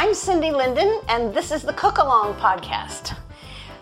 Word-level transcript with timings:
I'm 0.00 0.14
Cindy 0.14 0.52
Linden, 0.52 1.00
and 1.08 1.34
this 1.34 1.50
is 1.50 1.64
the 1.64 1.72
Cook 1.72 1.98
Along 1.98 2.34
podcast. 2.34 3.18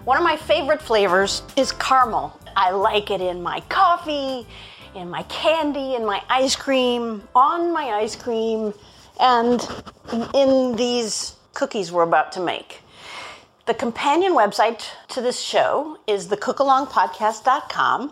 One 0.07 0.17
of 0.17 0.25
my 0.25 0.35
favorite 0.35 0.81
flavors 0.81 1.43
is 1.59 1.73
caramel. 1.73 2.41
I 2.57 2.71
like 2.71 3.11
it 3.11 3.21
in 3.21 3.43
my 3.43 3.61
coffee, 3.69 4.47
in 4.95 5.11
my 5.11 5.25
candy, 5.25 5.95
in 5.95 6.07
my 6.07 6.23
ice 6.31 6.57
cream, 6.57 7.23
on 7.35 7.71
my 7.71 7.91
ice 7.91 8.17
cream, 8.17 8.73
and 9.21 9.61
in 10.33 10.75
these 10.75 11.37
cookies 11.53 11.93
we're 11.93 12.05
about 12.05 12.33
to 12.33 12.41
make. 12.41 12.81
The 13.67 13.75
companion 13.75 14.33
website 14.33 14.87
to 15.09 15.21
this 15.21 15.39
show 15.39 15.99
is 16.07 16.29
thecookalongpodcast.com, 16.29 18.11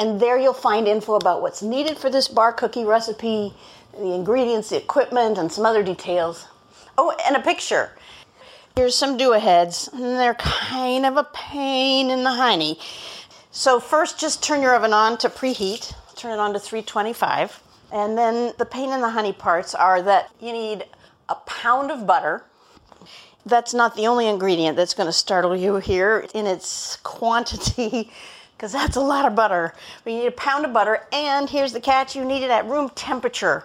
and 0.00 0.18
there 0.18 0.38
you'll 0.38 0.54
find 0.54 0.88
info 0.88 1.16
about 1.16 1.42
what's 1.42 1.60
needed 1.60 1.98
for 1.98 2.08
this 2.08 2.26
bar 2.26 2.54
cookie 2.54 2.86
recipe, 2.86 3.52
the 3.92 4.14
ingredients, 4.14 4.70
the 4.70 4.78
equipment, 4.78 5.36
and 5.36 5.52
some 5.52 5.66
other 5.66 5.82
details. 5.82 6.46
Oh, 6.96 7.14
and 7.26 7.36
a 7.36 7.40
picture. 7.40 7.90
Here's 8.76 8.94
some 8.94 9.16
do 9.16 9.32
aheads, 9.32 9.88
and 9.92 10.02
they're 10.02 10.34
kind 10.34 11.06
of 11.06 11.16
a 11.16 11.24
pain 11.32 12.10
in 12.10 12.24
the 12.24 12.30
hiney. 12.30 12.78
So, 13.50 13.78
first, 13.78 14.18
just 14.18 14.42
turn 14.42 14.62
your 14.62 14.74
oven 14.74 14.92
on 14.92 15.16
to 15.18 15.28
preheat, 15.28 15.94
turn 16.16 16.32
it 16.32 16.38
on 16.40 16.52
to 16.54 16.58
325. 16.58 17.62
And 17.92 18.18
then 18.18 18.52
the 18.58 18.64
pain 18.64 18.90
in 18.90 19.00
the 19.00 19.10
honey 19.10 19.32
parts 19.32 19.74
are 19.74 20.02
that 20.02 20.30
you 20.40 20.52
need 20.52 20.84
a 21.28 21.36
pound 21.36 21.92
of 21.92 22.06
butter. 22.06 22.44
That's 23.46 23.74
not 23.74 23.94
the 23.94 24.08
only 24.08 24.26
ingredient 24.26 24.76
that's 24.76 24.94
going 24.94 25.06
to 25.06 25.12
startle 25.12 25.54
you 25.54 25.76
here 25.76 26.26
in 26.34 26.46
its 26.46 26.96
quantity, 26.96 28.10
because 28.56 28.72
that's 28.72 28.96
a 28.96 29.00
lot 29.00 29.24
of 29.24 29.36
butter. 29.36 29.74
But 30.02 30.12
you 30.12 30.20
need 30.20 30.26
a 30.26 30.32
pound 30.32 30.64
of 30.64 30.72
butter, 30.72 31.06
and 31.12 31.48
here's 31.48 31.72
the 31.72 31.80
catch 31.80 32.16
you 32.16 32.24
need 32.24 32.42
it 32.42 32.50
at 32.50 32.66
room 32.66 32.90
temperature. 32.90 33.64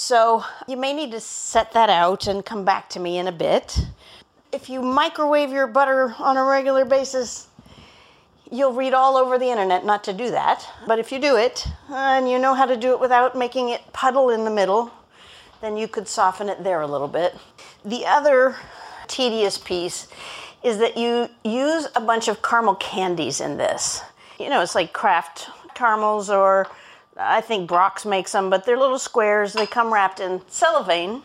So 0.00 0.44
you 0.68 0.76
may 0.76 0.92
need 0.92 1.10
to 1.10 1.18
set 1.18 1.72
that 1.72 1.90
out 1.90 2.28
and 2.28 2.46
come 2.46 2.64
back 2.64 2.88
to 2.90 3.00
me 3.00 3.18
in 3.18 3.26
a 3.26 3.32
bit. 3.32 3.80
If 4.52 4.70
you 4.70 4.80
microwave 4.80 5.50
your 5.50 5.66
butter 5.66 6.14
on 6.20 6.36
a 6.36 6.44
regular 6.44 6.84
basis, 6.84 7.48
you'll 8.48 8.74
read 8.74 8.94
all 8.94 9.16
over 9.16 9.40
the 9.40 9.50
internet 9.50 9.84
not 9.84 10.04
to 10.04 10.12
do 10.12 10.30
that. 10.30 10.64
But 10.86 11.00
if 11.00 11.10
you 11.10 11.18
do 11.18 11.34
it 11.36 11.66
and 11.90 12.30
you 12.30 12.38
know 12.38 12.54
how 12.54 12.64
to 12.64 12.76
do 12.76 12.92
it 12.92 13.00
without 13.00 13.36
making 13.36 13.70
it 13.70 13.92
puddle 13.92 14.30
in 14.30 14.44
the 14.44 14.52
middle, 14.52 14.92
then 15.62 15.76
you 15.76 15.88
could 15.88 16.06
soften 16.06 16.48
it 16.48 16.62
there 16.62 16.80
a 16.80 16.86
little 16.86 17.08
bit. 17.08 17.36
The 17.84 18.06
other 18.06 18.54
tedious 19.08 19.58
piece 19.58 20.06
is 20.62 20.78
that 20.78 20.96
you 20.96 21.28
use 21.42 21.88
a 21.96 22.00
bunch 22.00 22.28
of 22.28 22.40
caramel 22.40 22.76
candies 22.76 23.40
in 23.40 23.56
this. 23.56 24.02
You 24.38 24.48
know, 24.48 24.62
it's 24.62 24.76
like 24.76 24.92
Kraft 24.92 25.48
caramels 25.74 26.30
or 26.30 26.68
I 27.18 27.40
think 27.40 27.68
Brach's 27.68 28.06
makes 28.06 28.32
them, 28.32 28.48
but 28.48 28.64
they're 28.64 28.78
little 28.78 28.98
squares. 28.98 29.52
They 29.52 29.66
come 29.66 29.92
wrapped 29.92 30.20
in 30.20 30.40
cellophane. 30.46 31.22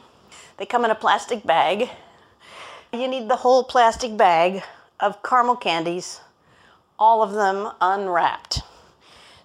They 0.58 0.66
come 0.66 0.86
in 0.86 0.92
a 0.92 0.96
plastic 0.96 1.46
bag. 1.46 1.90
You 2.92 3.08
need 3.08 3.30
the 3.30 3.36
whole 3.36 3.64
plastic 3.64 4.18
bag 4.18 4.64
of 5.00 5.22
caramel 5.22 5.56
candies, 5.56 6.22
all 6.98 7.22
of 7.22 7.34
them 7.34 7.72
unwrapped. 7.82 8.62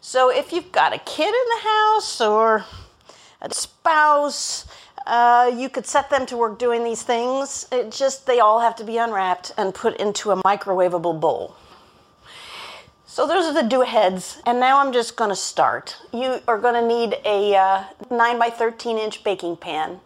So 0.01 0.31
if 0.31 0.53
you've 0.53 0.73
got 0.73 0.95
a 0.95 0.99
kid 0.99 1.29
in 1.29 1.33
the 1.33 1.69
house 1.69 2.21
or 2.21 2.65
a 3.43 3.53
spouse, 3.53 4.67
uh, 5.07 5.51
you 5.55 5.69
could 5.69 5.87
set 5.87 6.09
them 6.11 6.27
to 6.27 6.37
work 6.37 6.59
doing 6.59 6.85
these 6.85 7.03
things. 7.03 7.67
It 7.73 7.91
just, 7.91 8.27
they 8.27 8.41
all 8.41 8.61
have 8.61 8.77
to 8.77 8.85
be 8.85 8.99
unwrapped 8.99 9.53
and 9.59 9.75
put 9.75 9.97
into 9.97 10.31
a 10.31 10.37
microwavable 10.43 11.19
bowl. 11.21 11.57
So 13.19 13.27
those 13.27 13.47
are 13.47 13.53
the 13.53 13.69
do 13.69 13.81
heads, 13.81 14.41
and 14.47 14.61
now 14.61 14.79
I'm 14.79 14.93
just 14.93 15.17
going 15.17 15.31
to 15.31 15.35
start. 15.35 15.97
You 16.13 16.41
are 16.47 16.57
going 16.57 16.81
to 16.81 16.87
need 16.87 17.17
a 17.25 17.57
uh, 17.57 17.83
9 18.13 18.39
by 18.39 18.49
13 18.49 18.97
inch 18.97 19.25
baking 19.25 19.57
pan, 19.57 19.99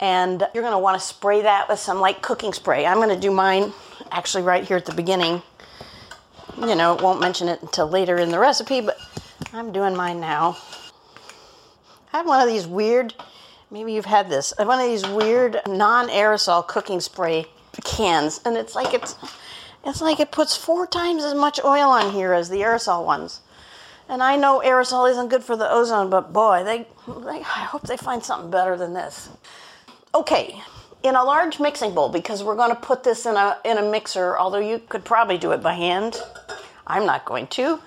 and 0.00 0.42
you're 0.54 0.62
going 0.62 0.72
to 0.72 0.78
want 0.78 0.98
to 0.98 1.06
spray 1.06 1.42
that 1.42 1.68
with 1.68 1.78
some 1.78 2.00
light 2.00 2.22
cooking 2.22 2.54
spray. 2.54 2.86
I'm 2.86 2.96
going 2.96 3.10
to 3.10 3.20
do 3.20 3.30
mine 3.30 3.74
actually 4.10 4.42
right 4.42 4.64
here 4.64 4.78
at 4.78 4.86
the 4.86 4.94
beginning. 4.94 5.42
You 6.58 6.74
know, 6.74 6.94
won't 6.94 7.20
mention 7.20 7.48
it 7.48 7.60
until 7.60 7.88
later 7.88 8.16
in 8.16 8.30
the 8.30 8.38
recipe, 8.38 8.80
but 8.80 8.96
I'm 9.52 9.70
doing 9.70 9.94
mine 9.94 10.18
now. 10.18 10.56
I 12.14 12.16
had 12.16 12.26
one 12.26 12.40
of 12.40 12.48
these 12.48 12.66
weird, 12.66 13.12
maybe 13.70 13.92
you've 13.92 14.06
had 14.06 14.30
this, 14.30 14.54
I 14.56 14.62
had 14.62 14.68
one 14.68 14.80
of 14.80 14.86
these 14.86 15.06
weird 15.06 15.60
non 15.68 16.08
aerosol 16.08 16.66
cooking 16.66 17.00
spray 17.00 17.44
cans, 17.84 18.40
and 18.46 18.56
it's 18.56 18.74
like 18.74 18.94
it's 18.94 19.14
it's 19.84 20.00
like 20.00 20.20
it 20.20 20.32
puts 20.32 20.56
four 20.56 20.86
times 20.86 21.24
as 21.24 21.34
much 21.34 21.60
oil 21.64 21.90
on 21.90 22.12
here 22.12 22.32
as 22.32 22.48
the 22.48 22.60
aerosol 22.60 23.04
ones. 23.04 23.40
And 24.08 24.22
I 24.22 24.36
know 24.36 24.62
aerosol 24.64 25.10
isn't 25.10 25.28
good 25.28 25.42
for 25.42 25.56
the 25.56 25.70
ozone, 25.70 26.10
but 26.10 26.32
boy, 26.32 26.62
they, 26.64 26.86
they 27.08 27.38
I 27.40 27.66
hope 27.70 27.82
they 27.82 27.96
find 27.96 28.22
something 28.22 28.50
better 28.50 28.76
than 28.76 28.94
this. 28.94 29.28
Okay, 30.14 30.62
in 31.02 31.14
a 31.16 31.24
large 31.24 31.60
mixing 31.60 31.94
bowl 31.94 32.08
because 32.08 32.42
we're 32.42 32.56
going 32.56 32.70
to 32.70 32.80
put 32.80 33.02
this 33.02 33.26
in 33.26 33.36
a 33.36 33.58
in 33.64 33.78
a 33.78 33.90
mixer, 33.90 34.36
although 34.38 34.60
you 34.60 34.80
could 34.88 35.04
probably 35.04 35.38
do 35.38 35.52
it 35.52 35.62
by 35.62 35.74
hand. 35.74 36.20
I'm 36.86 37.04
not 37.04 37.24
going 37.24 37.48
to. 37.48 37.80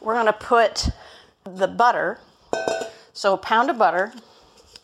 We're 0.00 0.14
going 0.14 0.26
to 0.26 0.32
put 0.32 0.90
the 1.44 1.68
butter. 1.68 2.18
So 3.12 3.34
a 3.34 3.36
pound 3.36 3.70
of 3.70 3.78
butter. 3.78 4.12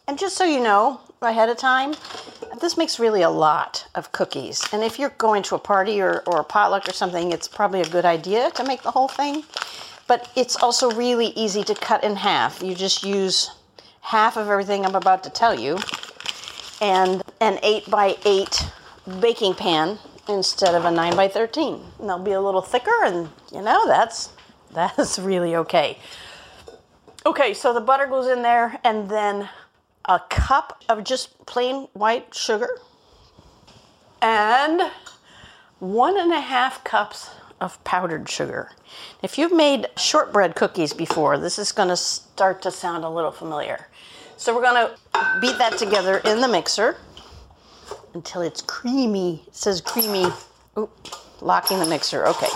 And 0.06 0.18
just 0.18 0.36
so 0.36 0.44
you 0.44 0.60
know 0.60 1.00
ahead 1.22 1.48
of 1.48 1.56
time, 1.56 1.94
this 2.60 2.76
makes 2.76 2.98
really 2.98 3.22
a 3.22 3.30
lot 3.30 3.86
of 3.94 4.12
cookies. 4.12 4.62
And 4.72 4.82
if 4.82 4.98
you're 4.98 5.10
going 5.10 5.42
to 5.44 5.54
a 5.54 5.58
party 5.58 6.00
or, 6.00 6.22
or 6.26 6.40
a 6.40 6.44
potluck 6.44 6.88
or 6.88 6.92
something, 6.92 7.32
it's 7.32 7.48
probably 7.48 7.80
a 7.80 7.88
good 7.88 8.04
idea 8.04 8.50
to 8.52 8.64
make 8.64 8.82
the 8.82 8.90
whole 8.90 9.08
thing. 9.08 9.44
But 10.06 10.30
it's 10.36 10.56
also 10.56 10.90
really 10.92 11.28
easy 11.28 11.64
to 11.64 11.74
cut 11.74 12.04
in 12.04 12.16
half. 12.16 12.62
You 12.62 12.74
just 12.74 13.02
use 13.02 13.50
half 14.00 14.36
of 14.36 14.48
everything 14.48 14.84
I'm 14.84 14.94
about 14.94 15.24
to 15.24 15.30
tell 15.30 15.58
you 15.58 15.78
and 16.80 17.22
an 17.40 17.58
8 17.62 17.90
by 17.90 18.16
8 18.24 18.66
baking 19.20 19.54
pan 19.54 19.98
instead 20.28 20.74
of 20.74 20.84
a 20.84 20.90
9 20.90 21.16
by 21.16 21.28
13. 21.28 21.80
And 21.98 22.08
they'll 22.08 22.18
be 22.18 22.32
a 22.32 22.40
little 22.40 22.62
thicker 22.62 23.04
and 23.04 23.28
you 23.52 23.62
know 23.62 23.86
that's 23.86 24.30
that's 24.72 25.18
really 25.18 25.56
okay. 25.56 25.98
Okay, 27.24 27.54
so 27.54 27.72
the 27.72 27.80
butter 27.80 28.06
goes 28.06 28.28
in 28.28 28.42
there 28.42 28.78
and 28.84 29.08
then 29.08 29.48
a 30.06 30.20
cup 30.30 30.82
of 30.88 31.04
just 31.04 31.44
plain 31.46 31.88
white 31.92 32.34
sugar 32.34 32.78
and 34.22 34.82
one 35.78 36.18
and 36.18 36.32
a 36.32 36.40
half 36.40 36.82
cups 36.84 37.30
of 37.60 37.82
powdered 37.84 38.28
sugar. 38.28 38.70
If 39.22 39.38
you've 39.38 39.52
made 39.52 39.88
shortbread 39.96 40.54
cookies 40.54 40.92
before, 40.92 41.38
this 41.38 41.58
is 41.58 41.72
going 41.72 41.88
to 41.88 41.96
start 41.96 42.62
to 42.62 42.70
sound 42.70 43.04
a 43.04 43.08
little 43.08 43.32
familiar. 43.32 43.88
So 44.36 44.54
we're 44.54 44.62
going 44.62 44.88
to 44.88 45.40
beat 45.40 45.58
that 45.58 45.78
together 45.78 46.18
in 46.18 46.40
the 46.40 46.48
mixer 46.48 46.96
until 48.14 48.42
it's 48.42 48.62
creamy. 48.62 49.42
It 49.46 49.56
says 49.56 49.80
creamy. 49.80 50.26
Oop, 50.78 50.92
locking 51.40 51.78
the 51.78 51.86
mixer. 51.86 52.26
Okay. 52.26 52.48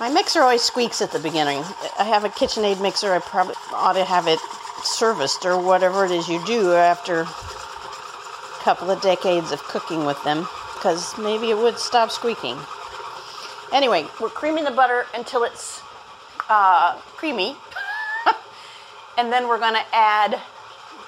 My 0.00 0.08
mixer 0.08 0.42
always 0.42 0.62
squeaks 0.62 1.02
at 1.02 1.10
the 1.10 1.18
beginning. 1.18 1.58
I 1.98 2.04
have 2.04 2.24
a 2.24 2.28
KitchenAid 2.28 2.80
mixer. 2.80 3.12
I 3.12 3.18
probably 3.18 3.56
ought 3.72 3.94
to 3.94 4.04
have 4.04 4.28
it 4.28 4.38
serviced 4.84 5.44
or 5.44 5.60
whatever 5.60 6.04
it 6.04 6.12
is 6.12 6.28
you 6.28 6.44
do 6.46 6.72
after 6.72 7.22
a 7.22 7.26
couple 8.62 8.92
of 8.92 9.00
decades 9.02 9.50
of 9.50 9.60
cooking 9.64 10.04
with 10.04 10.22
them 10.22 10.46
because 10.74 11.18
maybe 11.18 11.50
it 11.50 11.58
would 11.58 11.80
stop 11.80 12.12
squeaking. 12.12 12.56
Anyway, 13.72 14.06
we're 14.20 14.28
creaming 14.28 14.62
the 14.62 14.70
butter 14.70 15.06
until 15.14 15.42
it's 15.42 15.82
uh, 16.48 16.96
creamy. 17.16 17.56
and 19.18 19.32
then 19.32 19.48
we're 19.48 19.58
going 19.58 19.74
to 19.74 19.84
add, 19.92 20.40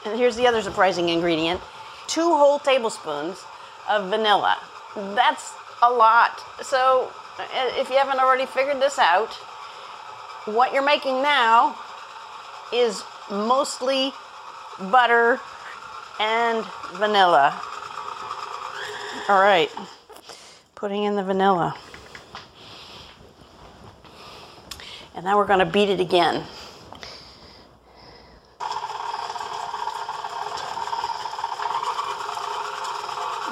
and 0.05 0.19
here's 0.19 0.35
the 0.35 0.49
other 0.49 0.63
surprising 0.63 1.11
ingredient 1.11 1.61
two 2.09 2.35
whole 2.35 2.59
tablespoons 2.59 3.45
of 3.89 4.11
vanilla. 4.11 4.59
That's 4.97 5.53
a 5.81 5.89
lot. 5.89 6.43
So 6.61 7.13
Uh, 7.41 7.71
if 7.81 7.89
you 7.89 7.97
haven't 7.97 8.21
already 8.21 8.45
figured 8.45 8.83
this 8.83 8.99
out, 8.99 9.33
what 10.45 10.75
you're 10.75 10.85
making 10.85 11.23
now 11.23 11.75
is 12.71 13.03
mostly 13.31 14.13
butter 14.91 15.41
and 16.21 16.63
vanilla. 16.93 17.59
All 19.31 19.41
right, 19.41 19.71
putting 20.75 21.05
in 21.05 21.17
the 21.17 21.23
vanilla. 21.23 21.75
And 25.15 25.25
now 25.25 25.39
we're 25.39 25.47
going 25.47 25.61
to 25.61 25.65
beat 25.65 25.89
it 25.89 25.99
again. 25.99 26.45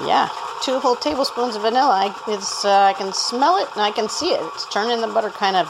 Yeah, 0.04 0.28
two 0.62 0.78
whole 0.78 0.96
tablespoons 0.96 1.56
of 1.56 1.62
vanilla. 1.62 2.10
I, 2.10 2.32
it's, 2.32 2.64
uh, 2.64 2.70
I 2.70 2.92
can 2.92 3.12
smell 3.12 3.56
it 3.58 3.68
and 3.72 3.82
I 3.82 3.90
can 3.90 4.08
see 4.08 4.30
it. 4.30 4.40
It's 4.54 4.66
turning 4.72 5.00
the 5.00 5.06
butter 5.06 5.30
kind 5.30 5.56
of, 5.56 5.66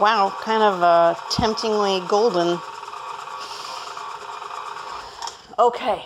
wow, 0.00 0.34
kind 0.40 0.62
of 0.62 0.82
uh, 0.82 1.14
temptingly 1.30 2.02
golden. 2.08 2.58
Okay. 5.58 6.04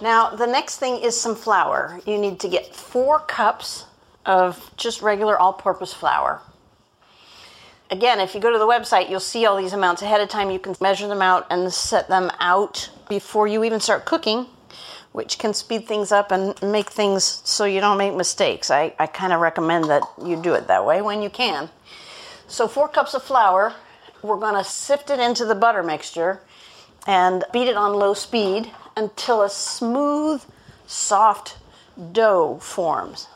Now, 0.00 0.30
the 0.30 0.46
next 0.46 0.78
thing 0.78 0.98
is 1.02 1.18
some 1.18 1.34
flour. 1.34 2.00
You 2.06 2.18
need 2.18 2.40
to 2.40 2.48
get 2.48 2.74
four 2.74 3.20
cups 3.20 3.86
of 4.26 4.70
just 4.76 5.02
regular 5.02 5.38
all 5.38 5.52
purpose 5.52 5.92
flour. 5.92 6.40
Again, 7.90 8.18
if 8.18 8.34
you 8.34 8.40
go 8.40 8.50
to 8.50 8.58
the 8.58 8.66
website, 8.66 9.10
you'll 9.10 9.20
see 9.20 9.46
all 9.46 9.56
these 9.56 9.74
amounts 9.74 10.02
ahead 10.02 10.20
of 10.20 10.28
time. 10.28 10.50
You 10.50 10.58
can 10.58 10.74
measure 10.80 11.06
them 11.06 11.22
out 11.22 11.46
and 11.50 11.72
set 11.72 12.08
them 12.08 12.32
out 12.40 12.90
before 13.08 13.46
you 13.46 13.62
even 13.62 13.78
start 13.78 14.04
cooking 14.04 14.46
which 15.14 15.38
can 15.38 15.54
speed 15.54 15.86
things 15.86 16.10
up 16.10 16.32
and 16.32 16.60
make 16.60 16.90
things 16.90 17.40
so 17.44 17.64
you 17.64 17.80
don't 17.80 17.96
make 17.96 18.12
mistakes. 18.12 18.68
I, 18.68 18.92
I 18.98 19.06
kind 19.06 19.32
of 19.32 19.38
recommend 19.38 19.84
that 19.84 20.02
you 20.20 20.34
do 20.34 20.54
it 20.54 20.66
that 20.66 20.84
way 20.84 21.02
when 21.02 21.22
you 21.22 21.30
can. 21.30 21.70
So, 22.48 22.66
four 22.66 22.88
cups 22.88 23.14
of 23.14 23.22
flour, 23.22 23.74
we're 24.22 24.40
going 24.40 24.56
to 24.56 24.68
sift 24.68 25.10
it 25.10 25.20
into 25.20 25.44
the 25.44 25.54
butter 25.54 25.84
mixture 25.84 26.40
and 27.06 27.44
beat 27.52 27.68
it 27.68 27.76
on 27.76 27.92
low 27.92 28.12
speed 28.12 28.72
until 28.96 29.42
a 29.42 29.48
smooth, 29.48 30.42
soft 30.88 31.58
dough 32.10 32.58
forms. 32.60 33.28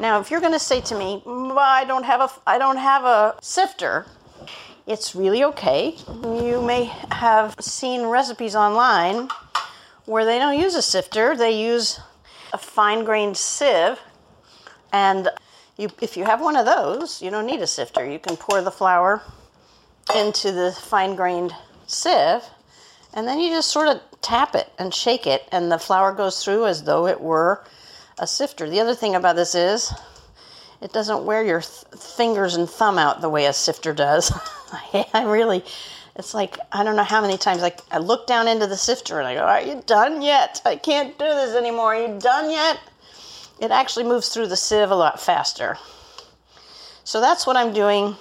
Now, 0.00 0.18
if 0.18 0.32
you're 0.32 0.40
going 0.40 0.52
to 0.52 0.58
say 0.58 0.80
to 0.80 0.98
me, 0.98 1.22
mm, 1.24 1.56
"I 1.56 1.84
don't 1.84 2.04
have 2.04 2.22
a 2.22 2.30
I 2.44 2.58
don't 2.58 2.78
have 2.78 3.04
a 3.04 3.36
sifter," 3.40 4.06
it's 4.84 5.14
really 5.14 5.44
okay. 5.44 5.94
You 6.24 6.60
may 6.60 6.90
have 7.12 7.54
seen 7.60 8.06
recipes 8.06 8.56
online 8.56 9.28
where 10.10 10.24
they 10.24 10.40
don't 10.40 10.58
use 10.58 10.74
a 10.74 10.82
sifter, 10.82 11.36
they 11.36 11.62
use 11.62 12.00
a 12.52 12.58
fine 12.58 13.04
grained 13.04 13.36
sieve. 13.36 13.96
And 14.92 15.28
you, 15.76 15.88
if 16.02 16.16
you 16.16 16.24
have 16.24 16.40
one 16.40 16.56
of 16.56 16.66
those, 16.66 17.22
you 17.22 17.30
don't 17.30 17.46
need 17.46 17.60
a 17.60 17.66
sifter. 17.66 18.04
You 18.04 18.18
can 18.18 18.36
pour 18.36 18.60
the 18.60 18.72
flour 18.72 19.22
into 20.16 20.50
the 20.50 20.72
fine 20.72 21.14
grained 21.14 21.54
sieve, 21.86 22.42
and 23.14 23.28
then 23.28 23.38
you 23.38 23.50
just 23.50 23.70
sort 23.70 23.86
of 23.86 24.00
tap 24.20 24.56
it 24.56 24.72
and 24.80 24.92
shake 24.92 25.28
it, 25.28 25.48
and 25.52 25.70
the 25.70 25.78
flour 25.78 26.12
goes 26.12 26.44
through 26.44 26.66
as 26.66 26.82
though 26.82 27.06
it 27.06 27.20
were 27.20 27.64
a 28.18 28.26
sifter. 28.26 28.68
The 28.68 28.80
other 28.80 28.96
thing 28.96 29.14
about 29.14 29.36
this 29.36 29.54
is 29.54 29.94
it 30.82 30.92
doesn't 30.92 31.24
wear 31.24 31.44
your 31.44 31.60
th- 31.60 32.02
fingers 32.02 32.56
and 32.56 32.68
thumb 32.68 32.98
out 32.98 33.20
the 33.20 33.28
way 33.28 33.46
a 33.46 33.52
sifter 33.52 33.92
does. 33.92 34.32
I 35.14 35.22
really 35.24 35.62
it's 36.16 36.34
like 36.34 36.58
I 36.72 36.82
don't 36.84 36.96
know 36.96 37.04
how 37.04 37.20
many 37.20 37.38
times 37.38 37.62
like 37.62 37.80
I 37.90 37.98
look 37.98 38.26
down 38.26 38.48
into 38.48 38.66
the 38.66 38.76
sifter 38.76 39.18
and 39.18 39.28
I 39.28 39.34
go, 39.34 39.42
"Are 39.42 39.60
you 39.60 39.82
done 39.86 40.22
yet? 40.22 40.60
I 40.64 40.76
can't 40.76 41.18
do 41.18 41.24
this 41.24 41.54
anymore. 41.56 41.94
Are 41.94 42.06
you 42.06 42.18
done 42.18 42.50
yet?" 42.50 42.78
It 43.60 43.70
actually 43.70 44.04
moves 44.04 44.28
through 44.28 44.46
the 44.46 44.56
sieve 44.56 44.90
a 44.90 44.94
lot 44.94 45.20
faster. 45.20 45.76
So 47.04 47.20
that's 47.20 47.46
what 47.46 47.56
I'm 47.56 47.72
doing. 47.72 48.16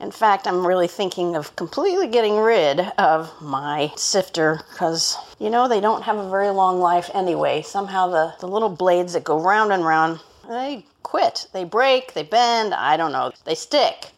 In 0.00 0.10
fact, 0.10 0.46
I'm 0.46 0.66
really 0.66 0.88
thinking 0.88 1.36
of 1.36 1.54
completely 1.56 2.06
getting 2.06 2.38
rid 2.38 2.80
of 2.98 3.30
my 3.40 3.92
sifter 3.96 4.62
because, 4.70 5.16
you 5.38 5.50
know, 5.50 5.68
they 5.68 5.80
don't 5.80 6.02
have 6.02 6.16
a 6.16 6.30
very 6.30 6.48
long 6.50 6.80
life 6.80 7.10
anyway. 7.12 7.60
Somehow 7.60 8.08
the, 8.08 8.34
the 8.40 8.48
little 8.48 8.70
blades 8.70 9.12
that 9.12 9.24
go 9.24 9.38
round 9.38 9.72
and 9.72 9.84
round, 9.84 10.20
they 10.48 10.86
quit. 11.02 11.48
They 11.52 11.64
break, 11.64 12.14
they 12.14 12.22
bend, 12.22 12.72
I 12.72 12.96
don't 12.96 13.12
know. 13.12 13.32
They 13.44 13.54
stick. 13.54 14.10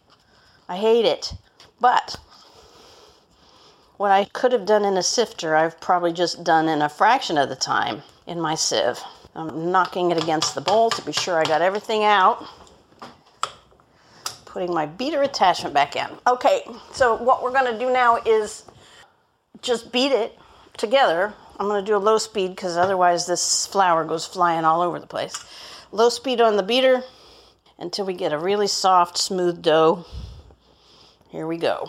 I 0.68 0.76
hate 0.76 1.04
it. 1.04 1.34
But 1.80 2.16
what 4.02 4.10
I 4.10 4.24
could 4.24 4.50
have 4.50 4.66
done 4.66 4.84
in 4.84 4.96
a 4.96 5.02
sifter, 5.02 5.54
I've 5.54 5.80
probably 5.80 6.12
just 6.12 6.42
done 6.42 6.68
in 6.68 6.82
a 6.82 6.88
fraction 6.88 7.38
of 7.38 7.48
the 7.48 7.54
time 7.54 8.02
in 8.26 8.40
my 8.40 8.56
sieve. 8.56 8.98
I'm 9.36 9.70
knocking 9.70 10.10
it 10.10 10.20
against 10.20 10.56
the 10.56 10.60
bowl 10.60 10.90
to 10.90 11.02
be 11.02 11.12
sure 11.12 11.38
I 11.38 11.44
got 11.44 11.62
everything 11.62 12.02
out. 12.02 12.44
Putting 14.44 14.74
my 14.74 14.86
beater 14.86 15.22
attachment 15.22 15.72
back 15.72 15.94
in. 15.94 16.08
Okay, 16.26 16.64
so 16.90 17.14
what 17.14 17.44
we're 17.44 17.52
to 17.72 17.78
do 17.78 17.92
now 17.92 18.16
is 18.26 18.64
just 19.60 19.92
beat 19.92 20.10
it 20.10 20.36
together. 20.76 21.32
I'm 21.60 21.68
to 21.84 21.88
do 21.88 21.96
a 21.96 21.98
low 21.98 22.18
speed 22.18 22.56
because 22.56 22.76
otherwise 22.76 23.26
this 23.26 23.68
flour 23.68 24.04
goes 24.04 24.26
flying 24.26 24.64
all 24.64 24.80
over 24.82 24.98
the 24.98 25.06
place. 25.06 25.44
Low 25.92 26.08
speed 26.08 26.40
on 26.40 26.56
the 26.56 26.64
beater 26.64 27.04
until 27.78 28.04
we 28.04 28.14
get 28.14 28.32
a 28.32 28.38
really 28.38 28.66
soft, 28.66 29.16
smooth 29.16 29.62
dough. 29.62 30.04
Here 31.28 31.46
we 31.46 31.56
go. 31.56 31.88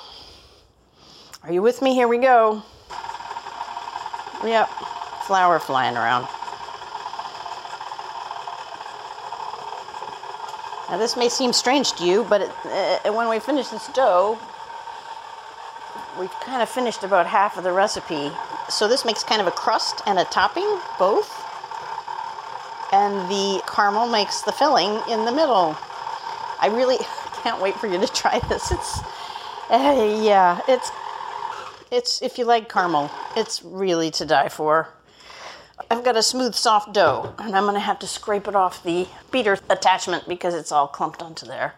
Are 1.46 1.52
you 1.52 1.62
with 1.62 1.82
me? 1.82 1.94
Here 1.94 2.08
we 2.08 2.20
go. 2.20 2.64
Yep, 4.46 4.70
flour 5.28 5.60
flying 5.60 5.98
around. 5.98 6.26
Now, 10.90 10.98
this 10.98 11.18
may 11.18 11.28
seem 11.28 11.52
strange 11.52 11.92
to 11.94 12.06
you, 12.06 12.24
but 12.30 12.44
it, 12.44 12.52
uh, 12.66 13.12
when 13.12 13.28
we 13.28 13.40
finish 13.40 13.68
this 13.68 13.90
dough, 13.90 14.40
we've 16.18 16.32
kind 16.40 16.62
of 16.62 16.70
finished 16.70 17.04
about 17.04 17.26
half 17.26 17.58
of 17.58 17.66
the 17.66 17.74
recipe. 17.74 18.32
So, 18.70 18.88
this 18.88 19.04
makes 19.04 19.22
kind 19.22 19.42
of 19.42 19.48
a 19.48 19.52
crust 19.52 20.02
and 20.08 20.20
a 20.20 20.24
topping, 20.24 20.80
both. 20.98 21.30
And 22.94 23.30
the 23.30 23.62
caramel 23.68 24.08
makes 24.08 24.44
the 24.44 24.54
filling 24.54 25.02
in 25.10 25.26
the 25.26 25.32
middle. 25.34 25.76
I 26.62 26.72
really 26.72 27.00
can't 27.44 27.62
wait 27.62 27.76
for 27.76 27.88
you 27.88 28.00
to 28.00 28.08
try 28.08 28.40
this. 28.48 28.72
It's, 28.72 29.00
uh, 29.70 30.20
yeah, 30.24 30.62
it's 30.70 30.90
it's 31.94 32.22
if 32.24 32.38
you 32.40 32.46
like 32.46 32.70
caramel, 32.70 33.12
it's 33.38 33.64
really 33.64 34.10
to 34.12 34.26
die 34.26 34.50
for. 34.50 34.90
I've 35.92 36.04
got 36.04 36.18
a 36.18 36.24
smooth, 36.24 36.56
soft 36.56 36.94
dough, 36.94 37.36
and 37.38 37.56
I'm 37.56 37.64
going 37.64 37.76
to 37.76 37.80
have 37.80 38.00
to 38.00 38.08
scrape 38.08 38.48
it 38.48 38.56
off 38.56 38.84
the 38.84 39.08
beater 39.32 39.60
attachment 39.70 40.28
because 40.28 40.56
it's 40.56 40.72
all 40.72 40.88
clumped 40.88 41.22
onto 41.22 41.46
there. 41.46 41.76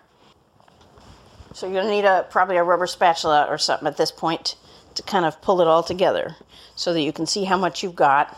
So 1.53 1.65
you're 1.65 1.81
going 1.81 1.88
to 1.88 1.91
need 1.91 2.05
a 2.05 2.25
probably 2.29 2.57
a 2.57 2.63
rubber 2.63 2.88
spatula 2.88 3.45
or 3.50 3.57
something 3.57 3.88
at 3.88 3.98
this 3.98 4.12
point 4.12 4.55
to 4.95 5.03
kind 5.03 5.25
of 5.25 5.41
pull 5.41 5.62
it 5.62 5.67
all 5.67 5.84
together 5.84 6.36
so 6.75 6.93
that 6.93 7.01
you 7.01 7.12
can 7.12 7.25
see 7.25 7.43
how 7.43 7.57
much 7.57 7.84
you've 7.84 7.95
got. 7.95 8.38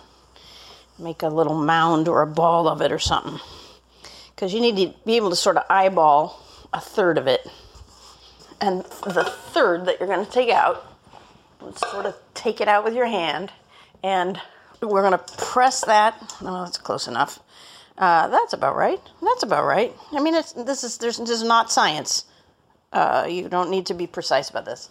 Make 0.97 1.21
a 1.21 1.27
little 1.27 1.55
mound 1.55 2.07
or 2.07 2.23
a 2.23 2.27
ball 2.27 2.67
of 2.67 2.81
it 2.81 2.91
or 2.91 2.99
something. 2.99 3.39
Because 4.33 4.53
you 4.53 4.61
need 4.61 4.77
to 4.77 4.97
be 5.05 5.15
able 5.15 5.29
to 5.29 5.35
sort 5.35 5.57
of 5.57 5.63
eyeball 5.69 6.43
a 6.73 6.81
third 6.81 7.19
of 7.19 7.27
it. 7.27 7.47
And 8.61 8.83
the 8.83 9.23
third 9.23 9.85
that 9.85 9.99
you're 9.99 10.07
going 10.07 10.25
to 10.25 10.31
take 10.31 10.49
out 10.49 10.96
sort 11.75 12.05
of 12.05 12.15
take 12.33 12.61
it 12.61 12.67
out 12.67 12.83
with 12.83 12.95
your 12.95 13.07
hand, 13.07 13.51
and 14.03 14.39
we're 14.81 15.01
going 15.01 15.17
to 15.17 15.35
press 15.37 15.85
that. 15.85 16.15
Oh, 16.41 16.63
that's 16.63 16.77
close 16.77 17.07
enough. 17.07 17.39
Uh, 17.97 18.27
that's 18.27 18.53
about 18.53 18.75
right. 18.75 19.01
That's 19.21 19.43
about 19.43 19.65
right. 19.65 19.95
I 20.11 20.21
mean, 20.21 20.33
this 20.33 20.83
is 20.83 20.97
there's 20.97 21.17
this 21.17 21.29
is 21.29 21.43
not 21.43 21.71
science. 21.71 22.25
Uh, 22.93 23.25
you 23.29 23.49
don't 23.49 23.69
need 23.69 23.87
to 23.87 23.93
be 23.93 24.07
precise 24.07 24.49
about 24.49 24.65
this. 24.65 24.89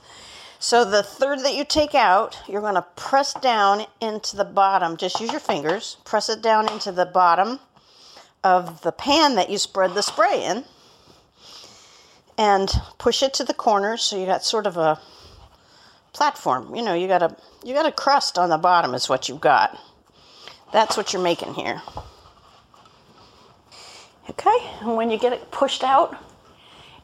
So 0.59 0.85
the 0.85 1.03
third 1.03 1.41
that 1.41 1.55
you 1.55 1.65
take 1.65 1.95
out, 1.95 2.39
you're 2.49 2.61
going 2.63 2.75
to 2.75 2.87
press 2.97 3.35
down 3.35 3.87
into 4.01 4.37
the 4.37 4.45
bottom. 4.45 4.97
Just 4.97 5.21
use 5.21 5.31
your 5.31 5.41
fingers. 5.41 5.99
Press 6.05 6.29
it 6.29 6.43
down 6.43 6.71
into 6.73 6.93
the 6.93 7.07
bottom 7.07 7.61
of 8.43 8.83
the 8.83 8.93
pan 8.93 9.35
that 9.37 9.51
you 9.51 9.59
spread 9.59 9.95
the 9.95 10.03
spray 10.03 10.45
in, 10.45 10.65
and 12.39 12.71
push 12.99 13.23
it 13.23 13.35
to 13.35 13.45
the 13.45 13.55
corners. 13.55 14.03
So 14.03 14.19
you 14.19 14.27
got 14.27 14.43
sort 14.45 14.67
of 14.67 14.77
a 14.77 15.01
platform. 16.17 16.75
You 16.75 16.83
know, 16.83 16.95
you 16.95 17.07
got 17.07 17.23
a 17.23 17.37
you 17.63 17.75
got 17.75 17.87
a 17.87 17.93
crust 17.93 18.39
on 18.39 18.49
the 18.49 18.59
bottom 18.59 18.95
is 18.95 19.09
what 19.09 19.29
you've 19.29 19.41
got. 19.41 19.79
That's 20.73 20.97
what 20.97 21.13
you're 21.13 21.23
making 21.23 21.55
here. 21.55 21.83
Okay, 24.31 24.59
and 24.81 24.97
when 24.97 25.11
you 25.11 25.19
get 25.19 25.33
it 25.33 25.51
pushed 25.53 25.85
out, 25.85 26.17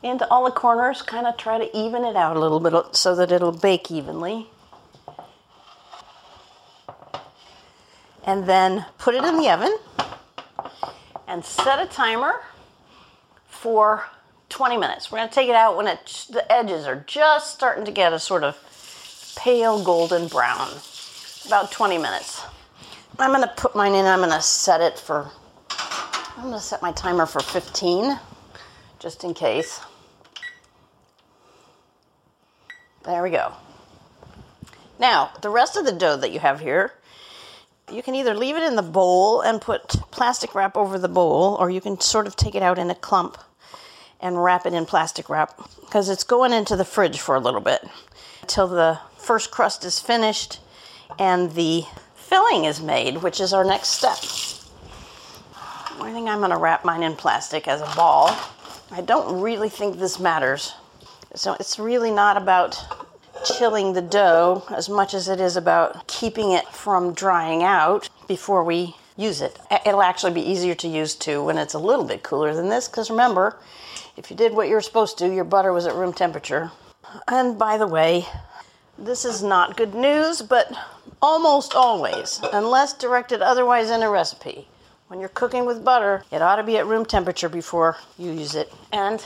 into 0.03 0.29
all 0.29 0.45
the 0.45 0.51
corners, 0.51 1.03
kind 1.03 1.27
of 1.27 1.37
try 1.37 1.59
to 1.59 1.77
even 1.77 2.05
it 2.05 2.17
out 2.17 2.37
a 2.37 2.41
little 2.41 2.61
bit 2.61 2.97
so 2.97 3.15
that 3.15 3.31
it'll 3.31 3.53
bake 3.53 3.91
evenly. 3.91 4.49
And 8.25 8.47
then 8.49 8.87
put 8.99 9.15
it 9.15 9.25
in 9.25 9.37
the 9.39 9.49
oven 9.49 9.77
and 11.27 11.45
set 11.45 11.81
a 11.81 11.87
timer 11.87 12.43
for 13.47 14.07
20 14.49 14.77
minutes. 14.77 15.11
We're 15.11 15.19
going 15.19 15.29
to 15.29 15.35
take 15.35 15.49
it 15.49 15.55
out 15.55 15.77
when 15.77 15.87
it, 15.87 16.27
the 16.31 16.51
edges 16.51 16.87
are 16.87 17.05
just 17.07 17.55
starting 17.55 17.85
to 17.85 17.91
get 17.91 18.13
a 18.13 18.19
sort 18.19 18.45
of 18.45 18.57
pale 19.37 19.83
golden 19.83 20.29
brown. 20.29 20.69
About 21.47 21.73
20 21.73 21.99
minutes. 21.99 22.43
I'm 23.19 23.41
to 23.41 23.49
put 23.57 23.75
mine 23.77 23.95
in. 23.95 24.07
I'm 24.07 24.23
to 24.29 24.41
set 24.41 24.81
it 24.81 24.99
for, 24.99 25.31
I'm 26.37 26.51
to 26.53 26.61
set 26.61 26.83
my 26.83 26.93
timer 26.93 27.27
for 27.27 27.41
15, 27.41 28.19
just 28.99 29.25
in 29.25 29.35
case. 29.35 29.81
There 33.05 33.23
we 33.23 33.31
go. 33.31 33.53
Now, 34.99 35.33
the 35.43 35.51
rest 35.51 35.77
of 35.77 35.85
the 35.85 35.93
dough 35.93 36.17
that 36.17 36.33
you 36.33 36.39
have 36.39 36.61
here, 36.61 36.93
you 37.93 38.03
can 38.03 38.15
either 38.15 38.35
leave 38.35 38.57
it 38.57 38.63
in 38.63 38.77
the 38.77 38.83
bowl 38.83 39.41
and 39.41 39.61
put 39.61 39.89
plastic 40.11 40.55
wrap 40.55 40.77
over 40.77 40.99
the 40.99 41.09
bowl, 41.09 41.57
or 41.59 41.71
you 41.71 41.81
can 41.81 42.01
sort 42.01 42.27
of 42.27 42.37
take 42.37 42.55
it 42.55 42.63
out 42.63 42.79
in 42.79 42.91
a 42.91 42.95
clump 42.95 43.37
and 44.21 44.43
wrap 44.43 44.65
it 44.65 44.73
in 44.73 44.87
plastic 44.87 45.29
wrap 45.29 45.61
because 45.81 46.09
it's 46.09 46.23
going 46.25 46.53
into 46.53 46.77
the 46.77 46.85
fridge 46.85 47.19
for 47.19 47.35
a 47.35 47.41
little 47.41 47.61
bit 47.61 47.83
until 48.43 48.69
the 48.69 48.99
first 49.17 49.51
crust 49.51 49.85
is 49.85 49.99
finished 49.99 50.61
and 51.19 51.53
the 51.53 51.85
filling 52.15 52.65
is 52.65 52.81
made, 52.81 53.19
which 53.19 53.41
is 53.41 53.53
our 53.53 53.65
next 53.65 53.89
step. 53.89 54.19
I 56.01 56.13
think 56.13 56.29
I'm 56.29 56.39
going 56.39 56.51
to 56.51 56.57
wrap 56.57 56.85
mine 56.85 57.03
in 57.03 57.15
plastic 57.15 57.69
as 57.69 57.81
a 57.81 57.97
ball. 57.97 58.37
I 58.91 59.01
don't 59.01 59.41
really 59.41 59.69
think 59.69 59.99
this 59.99 60.19
matters. 60.19 60.75
So 61.35 61.57
it's 61.61 61.79
really 61.79 62.11
not 62.11 62.37
about 62.37 62.79
chilling 63.45 63.93
the 63.93 64.03
dough 64.03 64.65
as 64.71 64.89
much 64.89 65.15
as 65.15 65.29
it 65.29 65.41
is 65.41 65.57
about 65.57 66.07
keeping 66.07 66.53
it 66.53 66.67
from 66.69 67.15
drying 67.15 67.63
out 67.63 68.09
before 68.29 68.65
we 68.65 68.97
use 69.17 69.41
it. 69.41 69.59
It'll 69.87 70.03
actually 70.03 70.33
be 70.33 70.43
easier 70.43 70.75
to 70.77 70.89
use 70.89 71.15
too 71.15 71.45
when 71.45 71.59
it's 71.59 71.75
a 71.75 71.79
little 71.79 72.05
bit 72.05 72.23
cooler 72.23 72.55
than 72.55 72.69
this 72.69 72.89
because 72.89 73.11
remember, 73.11 73.59
if 74.17 74.31
you 74.31 74.37
did 74.37 74.53
what 74.53 74.69
you 74.69 74.75
were 74.75 74.81
supposed 74.81 75.19
to, 75.19 75.33
your 75.33 75.45
butter 75.45 75.73
was 75.73 75.87
at 75.87 75.95
room 75.95 76.13
temperature. 76.13 76.71
And 77.29 77.59
by 77.59 77.77
the 77.77 77.87
way, 77.87 78.27
this 78.99 79.25
is 79.25 79.43
not 79.43 79.77
good 79.77 79.95
news, 79.95 80.43
but 80.43 80.73
almost 81.21 81.75
always, 81.75 82.41
unless 82.53 82.93
directed 82.93 83.43
otherwise 83.43 83.91
in 83.91 84.03
a 84.03 84.11
recipe, 84.11 84.69
when 85.09 85.21
you're 85.21 85.29
cooking 85.29 85.67
with 85.67 85.85
butter, 85.85 86.25
it 86.31 86.41
ought 86.41 86.57
to 86.57 86.63
be 86.63 86.79
at 86.79 86.87
room 86.87 87.05
temperature 87.05 87.49
before 87.49 87.97
you 88.19 88.31
use 88.31 88.55
it. 88.55 88.73
And 88.93 89.25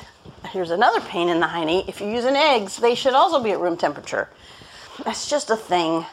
here's 0.50 0.70
another 0.70 1.00
pain 1.00 1.28
in 1.28 1.40
the 1.40 1.46
hiney 1.46 1.88
if 1.88 2.00
you're 2.00 2.10
using 2.10 2.34
eggs, 2.34 2.76
they 2.76 2.94
should 2.94 3.14
also 3.14 3.42
be 3.42 3.52
at 3.52 3.60
room 3.60 3.76
temperature. 3.76 4.28
That's 5.04 5.28
just 5.28 5.50
a 5.50 5.56
thing. 5.56 6.04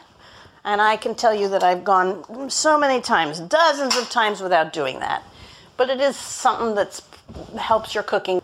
And 0.64 0.80
I 0.80 0.96
can 0.96 1.14
tell 1.14 1.34
you 1.34 1.48
that 1.48 1.62
I've 1.62 1.84
gone 1.84 2.48
so 2.50 2.78
many 2.78 3.00
times, 3.00 3.40
dozens 3.40 3.96
of 3.96 4.08
times 4.10 4.40
without 4.40 4.72
doing 4.72 5.00
that. 5.00 5.22
But 5.76 5.90
it 5.90 6.00
is 6.00 6.16
something 6.16 6.74
that 6.76 7.00
helps 7.58 7.94
your 7.94 8.04
cooking. 8.04 8.42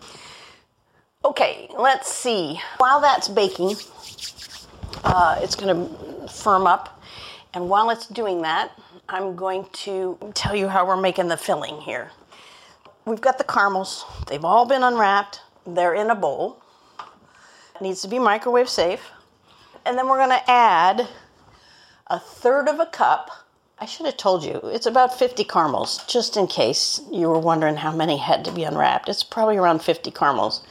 Okay, 1.23 1.69
let's 1.77 2.11
see. 2.11 2.59
While 2.77 2.99
that's 2.99 3.27
baking, 3.27 3.75
uh, 5.03 5.39
it's 5.39 5.55
going 5.55 5.87
to 5.87 6.27
firm 6.27 6.65
up. 6.65 6.99
And 7.53 7.69
while 7.69 7.91
it's 7.91 8.07
doing 8.07 8.41
that, 8.41 8.71
I'm 9.07 9.35
going 9.35 9.67
to 9.73 10.17
tell 10.33 10.55
you 10.55 10.67
how 10.67 10.87
we're 10.87 10.99
making 10.99 11.27
the 11.27 11.37
filling 11.37 11.79
here. 11.81 12.09
We've 13.05 13.21
got 13.21 13.37
the 13.37 13.43
caramels. 13.43 14.03
They've 14.27 14.43
all 14.43 14.65
been 14.65 14.81
unwrapped. 14.81 15.41
They're 15.67 15.93
in 15.93 16.09
a 16.09 16.15
bowl. 16.15 16.61
It 17.75 17.83
needs 17.83 18.01
to 18.01 18.07
be 18.07 18.17
microwave 18.17 18.69
safe. 18.69 19.11
And 19.85 19.97
then 19.97 20.07
we're 20.07 20.17
going 20.17 20.29
to 20.29 20.49
add 20.49 21.07
a 22.07 22.19
third 22.19 22.67
of 22.67 22.79
a 22.79 22.87
cup. 22.87 23.29
I 23.77 23.85
should 23.85 24.05
have 24.07 24.17
told 24.17 24.43
you, 24.43 24.59
it's 24.63 24.85
about 24.85 25.17
50 25.17 25.43
caramels, 25.43 26.03
just 26.07 26.35
in 26.37 26.47
case 26.47 27.01
you 27.11 27.29
were 27.29 27.39
wondering 27.39 27.75
how 27.77 27.91
many 27.91 28.17
had 28.17 28.43
to 28.45 28.51
be 28.51 28.63
unwrapped. 28.63 29.09
It's 29.09 29.23
probably 29.23 29.57
around 29.57 29.83
50 29.83 30.11
caramels, 30.11 30.61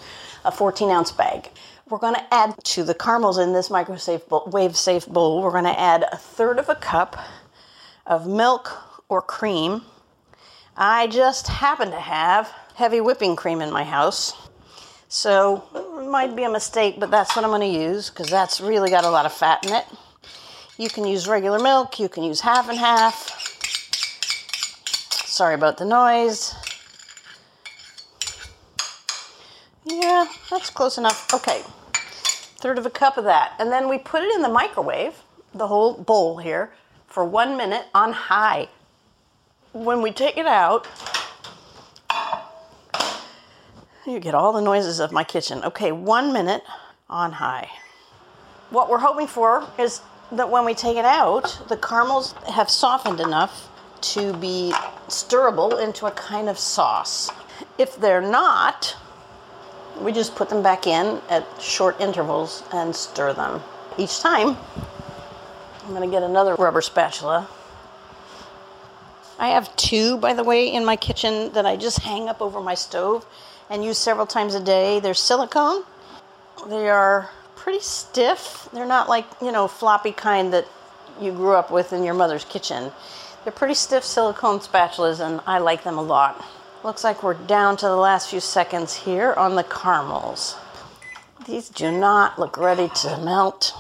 a 0.45 0.53
14 0.53 0.91
ounce 0.91 1.13
bag. 1.13 1.51
We're 1.89 1.99
going 1.99 2.15
to 2.15 2.35
add 2.35 2.55
to 2.65 2.85
the 2.85 2.95
caramels 2.95 3.39
in 3.39 3.53
this 3.53 3.69
microwave 3.69 4.29
bowl, 4.29 4.49
wave 4.53 4.77
safe 4.77 5.07
bowl, 5.07 5.43
we're 5.43 5.51
going 5.51 5.65
to 5.65 5.79
add 5.79 6.05
a 6.13 6.17
third 6.17 6.59
of 6.59 6.69
a 6.69 6.77
cup 6.77 7.19
of 8.07 8.27
milk 8.27 8.71
or 9.09 9.21
cream. 9.21 9.83
I 10.77 11.09
just 11.09 11.49
happen 11.49 11.91
to 11.91 12.01
have 12.01 12.53
heavy 12.75 13.01
whipping 13.01 13.37
cream 13.37 13.61
in 13.61 13.73
my 13.73 13.85
house. 13.85 14.35
So 15.09 15.65
it 15.75 16.09
might 16.09 16.37
be 16.37 16.45
a 16.45 16.51
mistake, 16.51 17.01
but 17.01 17.11
that's 17.11 17.35
what 17.35 17.45
I'm 17.45 17.51
going 17.51 17.61
to 17.73 17.79
use 17.79 18.11
because 18.11 18.31
that's 18.31 18.61
really 18.61 18.91
got 18.91 19.05
a 19.05 19.11
lot 19.11 19.27
of 19.27 19.33
fat 19.33 19.67
in 19.67 19.75
it. 19.75 19.85
You 20.79 20.89
can 20.89 21.05
use 21.05 21.27
regular 21.29 21.59
milk, 21.59 21.99
you 21.99 22.09
can 22.09 22.23
use 22.23 22.41
half 22.41 22.69
and 22.69 22.79
half. 22.79 23.37
Sorry 25.27 25.55
about 25.55 25.77
the 25.79 25.85
noise. 25.85 26.55
Yeah, 29.91 30.27
that's 30.49 30.71
close 30.71 30.99
enough. 30.99 31.35
Okay, 31.35 31.63
third 32.61 32.79
of 32.79 32.87
a 32.87 32.91
cup 32.91 33.17
of 33.17 33.25
that. 33.25 33.55
And 33.59 33.73
then 33.73 33.89
we 33.89 33.99
put 33.99 34.23
it 34.23 34.33
in 34.35 34.43
the 34.43 34.49
microwave, 34.49 35.15
the 35.53 35.67
whole 35.67 35.95
bowl 35.95 36.39
here, 36.39 36.73
for 37.09 37.25
one 37.25 37.57
minute 37.57 37.87
on 37.93 38.13
high. 38.13 38.69
When 39.73 40.01
we 40.01 40.13
take 40.13 40.37
it 40.37 40.47
out, 40.47 40.87
you 44.07 44.21
get 44.21 44.35
all 44.35 44.53
the 44.53 44.61
noises 44.61 45.01
of 45.01 45.11
my 45.11 45.25
kitchen. 45.25 45.63
Okay, 45.65 45.91
one 45.91 46.33
minute 46.33 46.63
on 47.09 47.33
high. 47.33 47.69
What 48.71 48.89
we're 48.89 48.99
hoping 48.99 49.27
for 49.27 49.69
is 49.77 50.01
that 50.31 50.49
when 50.49 50.65
we 50.65 50.75
take 50.75 50.97
it 50.97 51.05
out, 51.05 51.61
the 51.69 51.77
caramels 51.77 52.33
have 52.49 52.71
softened 52.71 53.19
enough 53.19 53.69
to 54.01 54.33
be 54.35 54.73
stirrable 55.09 55.77
into 55.79 56.07
a 56.07 56.13
kind 56.13 56.49
of 56.49 56.59
sauce. 56.59 57.31
If 57.77 57.97
they're 57.97 58.21
not, 58.21 58.97
we 60.01 60.13
just 60.13 60.35
put 60.35 60.49
them 60.49 60.63
back 60.63 60.87
in 60.87 61.21
at 61.29 61.47
short 61.61 62.01
intervals 62.01 62.63
and 62.73 62.95
stir 62.95 63.33
them. 63.33 63.63
Each 63.99 64.21
time, 64.21 64.57
I'm 65.85 65.91
going 65.95 66.09
to 66.09 66.15
get 66.15 66.23
another 66.23 66.55
rubber 66.55 66.81
spatula. 66.81 67.49
I 69.39 69.49
have 69.49 69.75
two, 69.77 70.19
by 70.19 70.35
the 70.35 70.45
way, 70.45 70.73
in 70.73 70.85
my 70.85 70.97
kitchen 70.97 71.53
that 71.53 71.65
I 71.65 71.77
just 71.77 72.01
hang 72.01 72.29
up 72.29 72.43
over 72.43 72.61
my 72.61 72.75
stove 72.75 73.25
and 73.71 73.85
use 73.85 73.99
several 73.99 74.27
times 74.27 74.55
a 74.55 74.63
day. 74.63 75.01
They're 75.01 75.15
silicone. 75.15 75.85
They 76.69 76.89
are 76.89 77.31
pretty 77.57 77.81
stiff. 77.81 78.69
They're 78.73 78.87
not 78.87 79.09
like, 79.09 79.25
you 79.41 79.51
know, 79.51 79.67
floppy 79.67 80.13
kind 80.13 80.53
that 80.53 80.67
you 81.21 81.33
grew 81.33 81.55
up 81.55 81.71
with 81.71 81.93
in 81.93 82.05
your 82.05 82.15
mother's 82.15 82.45
kitchen. 82.45 82.93
They're 83.45 83.53
pretty 83.53 83.75
stiff 83.75 84.05
silicone 84.05 84.61
spatulas 84.61 85.21
and 85.21 85.41
I 85.47 85.59
like 85.59 85.85
them 85.85 85.99
a 85.99 86.03
lot. 86.03 86.45
Looks 86.83 87.05
like 87.05 87.23
we're 87.23 87.35
down 87.35 87.77
to 87.79 87.87
the 87.87 87.97
last 87.97 88.31
few 88.31 88.41
seconds 88.41 88.95
here 88.95 89.35
on 89.35 89.55
the 89.55 89.63
caramels. 89.63 90.57
These 91.47 91.69
do 91.69 91.91
not 91.91 92.39
look 92.39 92.57
ready 92.57 92.89
to 92.89 93.19
melt. 93.19 93.75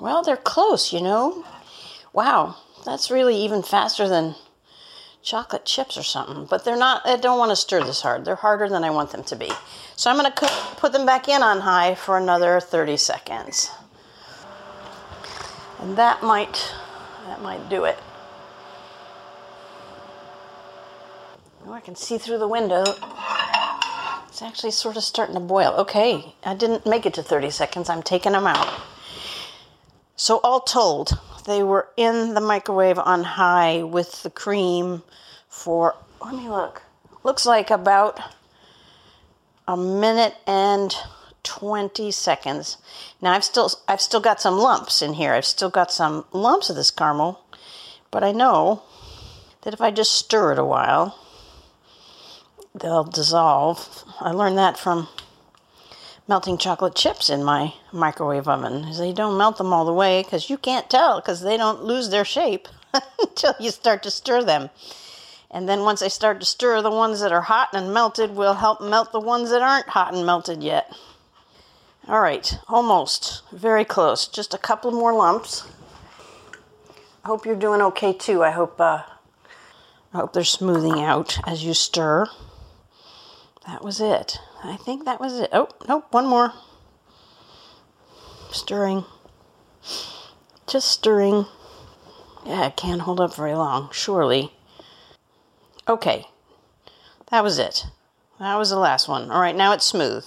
Well, 0.00 0.22
they're 0.22 0.38
close, 0.38 0.94
you 0.94 1.02
know. 1.02 1.44
Wow, 2.14 2.56
that's 2.86 3.10
really 3.10 3.36
even 3.36 3.62
faster 3.62 4.08
than 4.08 4.34
chocolate 5.22 5.66
chips 5.66 5.98
or 5.98 6.02
something. 6.02 6.46
But 6.46 6.64
they're 6.64 6.74
not, 6.74 7.02
I 7.06 7.16
don't 7.16 7.38
want 7.38 7.50
to 7.50 7.56
stir 7.56 7.84
this 7.84 8.00
hard. 8.00 8.24
They're 8.24 8.34
harder 8.34 8.70
than 8.70 8.82
I 8.82 8.88
want 8.88 9.10
them 9.10 9.24
to 9.24 9.36
be. 9.36 9.50
So 9.96 10.10
I'm 10.10 10.16
going 10.16 10.32
to 10.32 10.46
put 10.76 10.92
them 10.92 11.04
back 11.04 11.28
in 11.28 11.42
on 11.42 11.60
high 11.60 11.96
for 11.96 12.16
another 12.16 12.60
30 12.60 12.96
seconds. 12.96 13.70
And 15.80 15.98
that 15.98 16.22
might, 16.22 16.74
that 17.26 17.42
might 17.42 17.68
do 17.68 17.84
it. 17.84 17.98
Oh, 21.66 21.72
I 21.72 21.80
can 21.80 21.96
see 21.96 22.18
through 22.18 22.38
the 22.38 22.48
window. 22.48 22.84
It's 24.28 24.42
actually 24.42 24.72
sort 24.72 24.98
of 24.98 25.02
starting 25.02 25.34
to 25.34 25.40
boil. 25.40 25.72
Okay, 25.78 26.34
I 26.44 26.54
didn't 26.54 26.84
make 26.84 27.06
it 27.06 27.14
to 27.14 27.22
30 27.22 27.48
seconds. 27.48 27.88
I'm 27.88 28.02
taking 28.02 28.32
them 28.32 28.46
out. 28.46 28.82
So, 30.14 30.40
all 30.44 30.60
told, 30.60 31.18
they 31.46 31.62
were 31.62 31.88
in 31.96 32.34
the 32.34 32.40
microwave 32.42 32.98
on 32.98 33.24
high 33.24 33.82
with 33.82 34.22
the 34.22 34.28
cream 34.30 35.02
for, 35.48 35.96
let 36.22 36.34
me 36.34 36.50
look, 36.50 36.82
looks 37.22 37.46
like 37.46 37.70
about 37.70 38.20
a 39.66 39.76
minute 39.76 40.36
and 40.46 40.94
20 41.44 42.10
seconds. 42.10 42.76
Now 43.22 43.32
I've 43.32 43.44
still 43.44 43.70
I've 43.88 44.00
still 44.00 44.20
got 44.20 44.40
some 44.40 44.58
lumps 44.58 45.00
in 45.00 45.14
here. 45.14 45.32
I've 45.32 45.46
still 45.46 45.70
got 45.70 45.90
some 45.90 46.24
lumps 46.32 46.68
of 46.68 46.76
this 46.76 46.90
caramel, 46.90 47.40
but 48.10 48.22
I 48.22 48.32
know 48.32 48.82
that 49.62 49.74
if 49.74 49.80
I 49.80 49.90
just 49.90 50.12
stir 50.12 50.52
it 50.52 50.58
a 50.58 50.64
while, 50.64 51.18
they'll 52.74 53.04
dissolve. 53.04 54.04
I 54.20 54.30
learned 54.30 54.58
that 54.58 54.78
from 54.78 55.08
melting 56.26 56.58
chocolate 56.58 56.94
chips 56.94 57.30
in 57.30 57.44
my 57.44 57.74
microwave 57.92 58.48
oven. 58.48 58.92
They 58.98 59.12
don't 59.12 59.38
melt 59.38 59.58
them 59.58 59.72
all 59.72 59.84
the 59.84 59.92
way 59.92 60.22
because 60.22 60.50
you 60.50 60.56
can't 60.56 60.90
tell 60.90 61.20
because 61.20 61.42
they 61.42 61.56
don't 61.56 61.84
lose 61.84 62.10
their 62.10 62.24
shape 62.24 62.68
until 63.20 63.54
you 63.60 63.70
start 63.70 64.02
to 64.02 64.10
stir 64.10 64.42
them. 64.42 64.70
And 65.50 65.68
then 65.68 65.82
once 65.82 66.02
I 66.02 66.08
start 66.08 66.40
to 66.40 66.46
stir, 66.46 66.82
the 66.82 66.90
ones 66.90 67.20
that 67.20 67.30
are 67.30 67.42
hot 67.42 67.68
and 67.72 67.94
melted 67.94 68.34
will 68.34 68.54
help 68.54 68.80
melt 68.80 69.12
the 69.12 69.20
ones 69.20 69.50
that 69.50 69.62
aren't 69.62 69.88
hot 69.88 70.12
and 70.12 70.26
melted 70.26 70.62
yet. 70.62 70.92
All 72.08 72.20
right, 72.20 72.58
almost. 72.68 73.42
Very 73.52 73.84
close. 73.84 74.26
Just 74.26 74.52
a 74.52 74.58
couple 74.58 74.90
more 74.90 75.14
lumps. 75.14 75.64
I 77.24 77.28
hope 77.28 77.46
you're 77.46 77.54
doing 77.54 77.80
okay 77.80 78.12
too. 78.12 78.42
I 78.42 78.50
hope 78.50 78.80
uh, 78.80 79.02
I 80.12 80.18
hope 80.18 80.32
they're 80.32 80.44
smoothing 80.44 81.00
out 81.00 81.38
as 81.46 81.64
you 81.64 81.72
stir. 81.72 82.26
That 83.66 83.82
was 83.82 84.00
it. 84.00 84.38
I 84.62 84.76
think 84.76 85.04
that 85.04 85.20
was 85.20 85.38
it. 85.40 85.50
Oh, 85.52 85.68
nope, 85.88 86.06
one 86.10 86.26
more. 86.26 86.52
Stirring. 88.50 89.04
Just 90.66 90.88
stirring. 90.88 91.46
Yeah, 92.46 92.66
it 92.66 92.76
can't 92.76 93.02
hold 93.02 93.20
up 93.20 93.34
very 93.34 93.54
long, 93.54 93.88
surely. 93.92 94.52
Okay, 95.88 96.26
that 97.30 97.42
was 97.42 97.58
it. 97.58 97.86
That 98.38 98.56
was 98.56 98.70
the 98.70 98.78
last 98.78 99.08
one. 99.08 99.30
All 99.30 99.40
right, 99.40 99.56
now 99.56 99.72
it's 99.72 99.84
smooth. 99.84 100.24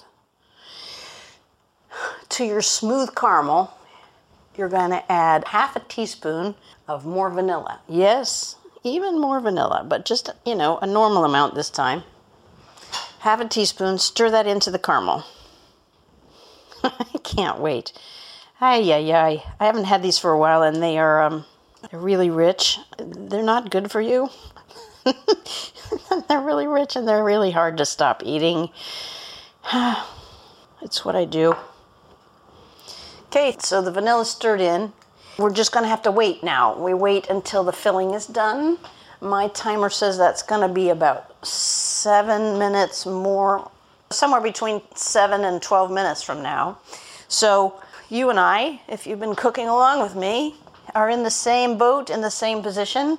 To 2.29 2.43
your 2.43 2.61
smooth 2.61 3.15
caramel, 3.15 3.73
you're 4.55 4.69
going 4.69 4.91
to 4.91 5.11
add 5.11 5.47
half 5.47 5.75
a 5.75 5.79
teaspoon 5.79 6.55
of 6.87 7.05
more 7.05 7.29
vanilla. 7.29 7.81
Yes, 7.87 8.55
even 8.83 9.19
more 9.19 9.39
vanilla, 9.39 9.85
but 9.87 10.05
just, 10.05 10.29
you 10.45 10.55
know, 10.55 10.77
a 10.79 10.87
normal 10.87 11.23
amount 11.23 11.55
this 11.55 11.69
time. 11.69 12.03
Half 13.19 13.41
a 13.41 13.47
teaspoon, 13.47 13.97
stir 13.97 14.29
that 14.29 14.47
into 14.47 14.71
the 14.71 14.79
caramel. 14.79 15.25
I 16.83 17.17
can't 17.23 17.59
wait. 17.59 17.93
Ay, 18.61 18.91
ay, 18.91 19.11
ay. 19.11 19.43
I 19.59 19.65
haven't 19.65 19.85
had 19.85 20.03
these 20.03 20.17
for 20.17 20.31
a 20.31 20.37
while 20.37 20.63
and 20.63 20.81
they 20.81 20.97
are 20.97 21.23
um, 21.23 21.45
really 21.91 22.29
rich. 22.29 22.79
They're 22.97 23.43
not 23.43 23.71
good 23.71 23.91
for 23.91 24.01
you. 24.01 24.29
they're 26.29 26.41
really 26.41 26.67
rich 26.67 26.95
and 26.95 27.07
they're 27.07 27.23
really 27.23 27.51
hard 27.51 27.77
to 27.77 27.85
stop 27.85 28.21
eating. 28.25 28.69
it's 30.81 31.03
what 31.03 31.15
I 31.15 31.25
do. 31.25 31.55
Okay, 33.27 33.55
so 33.59 33.81
the 33.81 33.91
vanilla 33.91 34.25
stirred 34.25 34.61
in. 34.61 34.93
We're 35.37 35.53
just 35.53 35.71
to 35.73 35.83
have 35.85 36.01
to 36.03 36.11
wait 36.11 36.43
now. 36.43 36.77
We 36.77 36.93
wait 36.93 37.29
until 37.29 37.63
the 37.63 37.73
filling 37.73 38.13
is 38.13 38.25
done. 38.25 38.79
My 39.21 39.47
timer 39.49 39.89
says 39.89 40.17
that's 40.17 40.43
going 40.43 40.67
to 40.67 40.73
be 40.73 40.89
about 40.89 41.45
seven 41.45 42.59
minutes 42.59 43.05
more, 43.05 43.69
somewhere 44.09 44.41
between 44.41 44.81
seven 44.95 45.43
and 45.43 45.61
12 45.61 45.91
minutes 45.91 46.21
from 46.21 46.43
now. 46.43 46.79
So, 47.27 47.81
you 48.09 48.29
and 48.29 48.39
I, 48.39 48.79
if 48.87 49.05
you've 49.05 49.19
been 49.19 49.35
cooking 49.35 49.67
along 49.67 50.01
with 50.01 50.15
me, 50.15 50.55
are 50.95 51.09
in 51.09 51.23
the 51.23 51.31
same 51.31 51.77
boat, 51.77 52.09
in 52.09 52.21
the 52.21 52.31
same 52.31 52.63
position. 52.63 53.17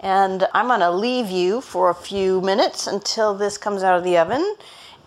And 0.00 0.46
I'm 0.54 0.66
going 0.66 0.80
to 0.80 0.90
leave 0.90 1.30
you 1.30 1.60
for 1.60 1.90
a 1.90 1.94
few 1.94 2.40
minutes 2.40 2.86
until 2.86 3.34
this 3.34 3.58
comes 3.58 3.82
out 3.82 3.96
of 3.98 4.04
the 4.04 4.18
oven. 4.18 4.56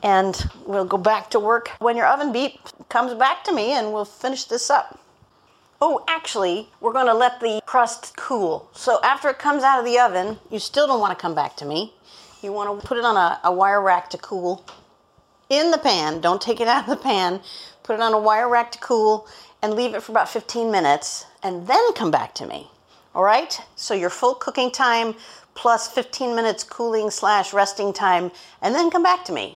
And 0.03 0.49
we'll 0.65 0.85
go 0.85 0.97
back 0.97 1.29
to 1.31 1.39
work 1.39 1.69
when 1.79 1.95
your 1.95 2.07
oven 2.07 2.31
beep 2.31 2.59
comes 2.89 3.13
back 3.13 3.43
to 3.45 3.53
me 3.53 3.73
and 3.73 3.93
we'll 3.93 4.05
finish 4.05 4.45
this 4.45 4.69
up. 4.69 5.00
Oh, 5.83 6.03
actually, 6.07 6.69
we're 6.79 6.93
going 6.93 7.07
to 7.07 7.13
let 7.15 7.39
the 7.39 7.59
crust 7.65 8.15
cool. 8.15 8.69
So 8.71 8.99
after 9.03 9.29
it 9.29 9.39
comes 9.39 9.63
out 9.63 9.79
of 9.79 9.85
the 9.85 9.97
oven, 9.97 10.37
you 10.51 10.59
still 10.59 10.85
don't 10.85 10.99
want 10.99 11.17
to 11.17 11.19
come 11.19 11.33
back 11.33 11.57
to 11.57 11.65
me. 11.65 11.95
You 12.43 12.53
want 12.53 12.79
to 12.79 12.87
put 12.87 12.99
it 12.99 13.03
on 13.03 13.17
a, 13.17 13.39
a 13.43 13.51
wire 13.51 13.81
rack 13.81 14.07
to 14.11 14.19
cool 14.19 14.63
in 15.49 15.71
the 15.71 15.79
pan. 15.79 16.21
Don't 16.21 16.39
take 16.39 16.61
it 16.61 16.67
out 16.67 16.83
of 16.83 16.89
the 16.89 17.03
pan. 17.03 17.41
Put 17.81 17.95
it 17.95 18.01
on 18.01 18.13
a 18.13 18.19
wire 18.19 18.47
rack 18.47 18.71
to 18.73 18.79
cool 18.79 19.27
and 19.63 19.73
leave 19.73 19.95
it 19.95 20.03
for 20.03 20.11
about 20.11 20.29
15 20.29 20.71
minutes 20.71 21.25
and 21.41 21.65
then 21.65 21.93
come 21.93 22.11
back 22.11 22.35
to 22.35 22.45
me. 22.45 22.69
All 23.15 23.23
right? 23.23 23.59
So 23.75 23.95
your 23.95 24.11
full 24.11 24.35
cooking 24.35 24.69
time 24.69 25.15
plus 25.55 25.87
15 25.87 26.35
minutes 26.35 26.63
cooling 26.63 27.09
slash 27.09 27.53
resting 27.53 27.91
time 27.91 28.31
and 28.61 28.75
then 28.75 28.91
come 28.91 29.01
back 29.01 29.25
to 29.25 29.33
me. 29.33 29.55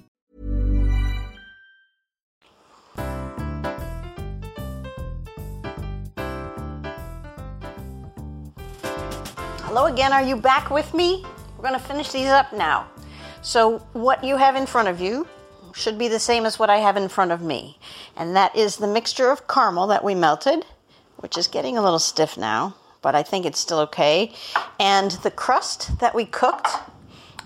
Hello 9.73 9.85
again. 9.85 10.11
Are 10.11 10.21
you 10.21 10.35
back 10.35 10.69
with 10.69 10.93
me? 10.93 11.23
We're 11.57 11.71
to 11.71 11.79
finish 11.79 12.11
these 12.11 12.27
up 12.27 12.51
now. 12.51 12.89
So, 13.41 13.77
what 13.93 14.21
you 14.21 14.35
have 14.35 14.57
in 14.57 14.65
front 14.65 14.89
of 14.89 14.99
you 14.99 15.25
should 15.73 15.97
be 15.97 16.09
the 16.09 16.19
same 16.19 16.45
as 16.45 16.59
what 16.59 16.69
I 16.69 16.79
have 16.79 16.97
in 16.97 17.07
front 17.07 17.31
of 17.31 17.41
me. 17.41 17.79
And 18.17 18.35
that 18.35 18.53
is 18.53 18.75
the 18.75 18.87
mixture 18.87 19.31
of 19.31 19.47
caramel 19.47 19.87
that 19.87 20.03
we 20.03 20.13
melted, 20.13 20.65
which 21.19 21.37
is 21.37 21.47
getting 21.47 21.77
a 21.77 21.81
little 21.81 21.99
stiff 21.99 22.37
now, 22.37 22.75
but 23.01 23.15
I 23.15 23.23
think 23.23 23.45
it's 23.45 23.59
still 23.59 23.79
okay. 23.79 24.33
And 24.77 25.11
the 25.23 25.31
crust 25.31 25.99
that 25.99 26.13
we 26.13 26.25
cooked. 26.25 26.67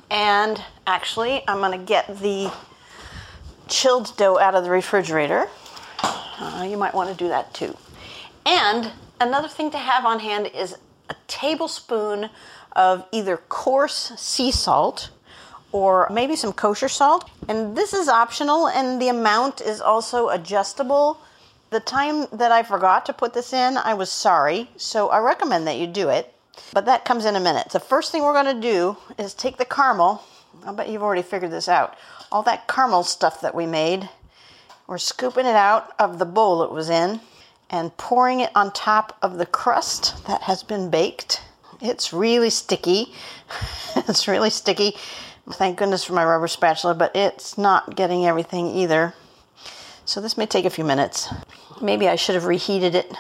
And 0.10 0.60
actually, 0.88 1.44
I'm 1.48 1.60
going 1.60 1.80
to 1.80 1.86
get 1.86 2.08
the 2.08 2.52
chilled 3.68 4.18
dough 4.18 4.40
out 4.40 4.56
of 4.56 4.64
the 4.64 4.72
refrigerator. 4.72 5.48
Uh, 6.02 6.66
you 6.68 6.76
might 6.78 6.96
want 6.96 7.12
to 7.12 7.16
do 7.16 7.28
that 7.28 7.54
too. 7.54 7.78
And 8.48 8.92
another 9.22 9.48
thing 9.48 9.70
to 9.70 9.78
have 9.78 10.06
on 10.06 10.22
hand 10.22 10.48
is 10.56 10.76
a 11.10 11.16
tablespoon 11.28 12.30
of 12.76 13.06
either 13.12 13.38
coarse 13.38 14.12
sea 14.18 14.52
salt 14.52 15.10
or 15.72 16.08
maybe 16.12 16.36
some 16.36 16.54
kosher 16.54 16.88
salt. 16.88 17.30
And 17.48 17.76
this 17.76 17.94
is 17.94 18.08
optional, 18.08 18.68
and 18.68 19.02
the 19.02 19.10
amount 19.10 19.62
is 19.62 19.82
also 19.82 20.30
adjustable. 20.30 21.20
The 21.70 21.80
time 21.80 22.28
that 22.32 22.52
I 22.52 22.64
forgot 22.64 23.06
to 23.08 23.14
put 23.14 23.34
this 23.34 23.52
in, 23.52 23.78
I 23.78 23.94
was 23.94 24.10
sorry, 24.10 24.70
so 24.78 25.10
I 25.10 25.20
recommend 25.20 25.68
that 25.68 25.78
you 25.78 25.88
do 25.88 26.10
it. 26.10 26.34
But 26.72 26.86
that 26.86 27.04
comes 27.04 27.26
in 27.26 27.36
a 27.36 27.42
minute. 27.42 27.70
The 27.72 27.82
first 27.82 28.12
thing 28.12 28.24
we're 28.24 28.42
going 28.42 28.56
to 28.56 28.62
do 28.62 28.96
is 29.18 29.34
take 29.34 29.58
the 29.58 29.66
caramel. 29.66 30.24
I 30.66 30.72
bet 30.72 30.88
you've 30.88 31.04
already 31.04 31.22
figured 31.22 31.52
this 31.52 31.68
out. 31.68 31.98
All 32.32 32.44
that 32.44 32.68
caramel 32.68 33.04
stuff 33.04 33.42
that 33.42 33.54
we 33.54 33.66
made, 33.66 34.10
we're 34.88 34.98
scooping 34.98 35.46
it 35.46 35.56
out 35.56 35.94
of 36.00 36.20
the 36.20 36.26
bowl 36.26 36.64
it 36.64 36.72
was 36.72 36.90
in 36.90 37.20
and 37.70 37.96
pouring 37.98 38.40
it 38.40 38.52
on 38.56 38.72
top 38.72 39.18
of 39.22 39.38
the 39.38 39.46
crust 39.46 40.26
that 40.28 40.44
has 40.44 40.64
been 40.64 40.90
baked. 40.90 41.42
It's 41.82 42.14
really 42.14 42.50
sticky. 42.50 43.14
it's 43.96 44.28
really 44.28 44.50
sticky. 44.50 44.96
Thank 45.52 45.78
goodness 45.78 46.04
for 46.04 46.14
my 46.14 46.26
rubber 46.26 46.48
spatula, 46.48 46.96
but 46.96 47.16
it's 47.16 47.58
not 47.58 47.96
getting 47.96 48.26
everything 48.26 48.68
either. 48.68 49.14
So 50.06 50.22
this 50.22 50.38
may 50.38 50.46
take 50.46 50.66
a 50.66 50.70
few 50.70 50.84
minutes. 50.84 51.34
Maybe 51.82 52.08
I 52.08 52.16
should 52.16 52.36
have 52.36 52.46
reheated 52.46 52.96
it. 52.96 53.12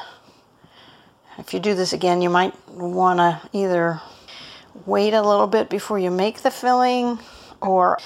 If 1.37 1.53
you 1.53 1.59
do 1.59 1.75
this 1.75 1.93
again, 1.93 2.21
you 2.21 2.29
might 2.29 2.53
want 2.69 3.19
to 3.19 3.41
either 3.51 4.01
wait 4.85 5.13
a 5.13 5.21
little 5.21 5.47
bit 5.47 5.69
before 5.69 5.99
you 5.99 6.11
make 6.11 6.41
the 6.41 6.51
filling 6.51 7.19
or 7.61 7.97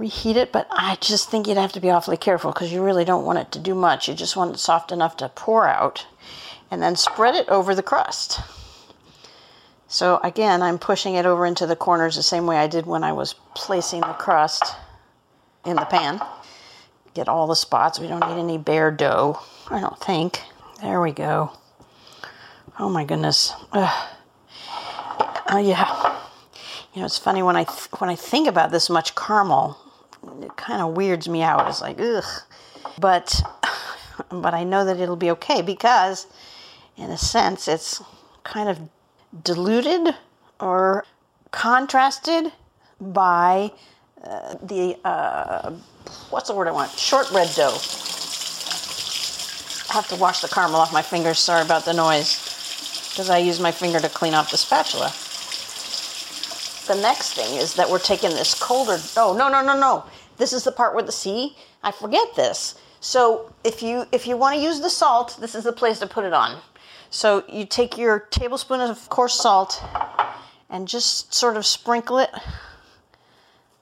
reheat 0.00 0.36
it, 0.36 0.50
but 0.50 0.66
I 0.70 0.96
just 1.00 1.30
think 1.30 1.46
you'd 1.46 1.58
have 1.58 1.74
to 1.74 1.80
be 1.80 1.90
awfully 1.90 2.16
careful 2.16 2.52
because 2.52 2.72
you 2.72 2.82
really 2.82 3.04
don't 3.04 3.26
want 3.26 3.38
it 3.38 3.52
to 3.52 3.58
do 3.58 3.74
much. 3.74 4.08
You 4.08 4.14
just 4.14 4.34
want 4.34 4.54
it 4.54 4.58
soft 4.58 4.90
enough 4.90 5.18
to 5.18 5.28
pour 5.28 5.68
out 5.68 6.06
and 6.70 6.82
then 6.82 6.96
spread 6.96 7.34
it 7.34 7.48
over 7.50 7.74
the 7.74 7.82
crust. 7.82 8.40
So 9.88 10.18
again, 10.24 10.62
I'm 10.62 10.78
pushing 10.78 11.16
it 11.16 11.26
over 11.26 11.44
into 11.44 11.66
the 11.66 11.76
corners 11.76 12.16
the 12.16 12.22
same 12.22 12.46
way 12.46 12.56
I 12.56 12.66
did 12.66 12.86
when 12.86 13.04
I 13.04 13.12
was 13.12 13.34
placing 13.54 14.00
the 14.00 14.14
crust 14.14 14.64
in 15.66 15.76
the 15.76 15.84
pan. 15.84 16.20
Get 17.12 17.28
all 17.28 17.46
the 17.46 17.56
spots. 17.56 18.00
We 18.00 18.06
don't 18.06 18.26
need 18.26 18.40
any 18.40 18.56
bare 18.56 18.90
dough, 18.90 19.38
I 19.68 19.80
don't 19.80 20.00
think. 20.00 20.40
There 20.80 21.02
we 21.02 21.12
go. 21.12 21.52
Oh 22.78 22.88
my 22.88 23.04
goodness. 23.04 23.52
Uh, 23.72 24.06
yeah. 25.50 26.16
You 26.94 27.00
know, 27.00 27.06
it's 27.06 27.18
funny 27.18 27.42
when 27.42 27.56
I 27.56 27.64
th- 27.64 27.88
when 27.98 28.08
I 28.08 28.16
think 28.16 28.48
about 28.48 28.70
this 28.70 28.88
much 28.88 29.14
caramel, 29.14 29.76
it 30.42 30.56
kind 30.56 30.82
of 30.82 30.96
weirds 30.96 31.28
me 31.28 31.42
out. 31.42 31.68
It's 31.68 31.80
like 31.80 32.00
ugh, 32.00 32.24
but 32.98 33.42
but 34.30 34.54
I 34.54 34.64
know 34.64 34.84
that 34.84 34.98
it'll 34.98 35.16
be 35.16 35.30
okay 35.32 35.62
because, 35.62 36.26
in 36.96 37.10
a 37.10 37.18
sense, 37.18 37.68
it's 37.68 38.02
kind 38.44 38.68
of 38.68 38.78
diluted 39.42 40.14
or 40.60 41.04
contrasted 41.50 42.52
by 43.00 43.72
uh, 44.22 44.54
the 44.62 44.98
uh, 45.04 45.72
what's 46.30 46.48
the 46.48 46.54
word 46.54 46.68
I 46.68 46.72
want? 46.72 46.90
Shortbread 46.92 47.54
dough. 47.54 47.78
I 49.90 49.94
have 49.94 50.08
to 50.08 50.16
wash 50.16 50.40
the 50.40 50.48
caramel 50.48 50.80
off 50.80 50.92
my 50.92 51.02
fingers. 51.02 51.38
Sorry 51.38 51.62
about 51.62 51.84
the 51.84 51.92
noise 51.92 52.38
because 53.10 53.28
I 53.28 53.38
use 53.38 53.58
my 53.58 53.72
finger 53.72 53.98
to 53.98 54.08
clean 54.08 54.34
off 54.34 54.50
the 54.50 54.56
spatula. 54.56 55.12
The 56.86 57.00
next 57.00 57.34
thing 57.34 57.56
is 57.56 57.74
that 57.74 57.88
we're 57.88 57.98
taking 57.98 58.30
this 58.30 58.54
colder. 58.54 58.98
Oh 59.16 59.34
no 59.36 59.48
no 59.48 59.62
no 59.62 59.78
no! 59.78 60.04
This 60.40 60.54
is 60.54 60.64
the 60.64 60.72
part 60.72 60.94
where 60.94 61.02
the 61.02 61.12
C. 61.12 61.54
I 61.82 61.92
forget 61.92 62.34
this. 62.34 62.74
So 63.00 63.52
if 63.62 63.82
you 63.82 64.06
if 64.10 64.26
you 64.26 64.38
want 64.38 64.56
to 64.56 64.62
use 64.62 64.80
the 64.80 64.88
salt, 64.88 65.36
this 65.38 65.54
is 65.54 65.64
the 65.64 65.72
place 65.72 65.98
to 65.98 66.06
put 66.06 66.24
it 66.24 66.32
on. 66.32 66.62
So 67.10 67.44
you 67.46 67.66
take 67.66 67.98
your 67.98 68.20
tablespoon 68.30 68.80
of 68.80 69.06
coarse 69.10 69.34
salt 69.34 69.84
and 70.70 70.88
just 70.88 71.34
sort 71.34 71.58
of 71.58 71.66
sprinkle 71.66 72.16
it 72.16 72.30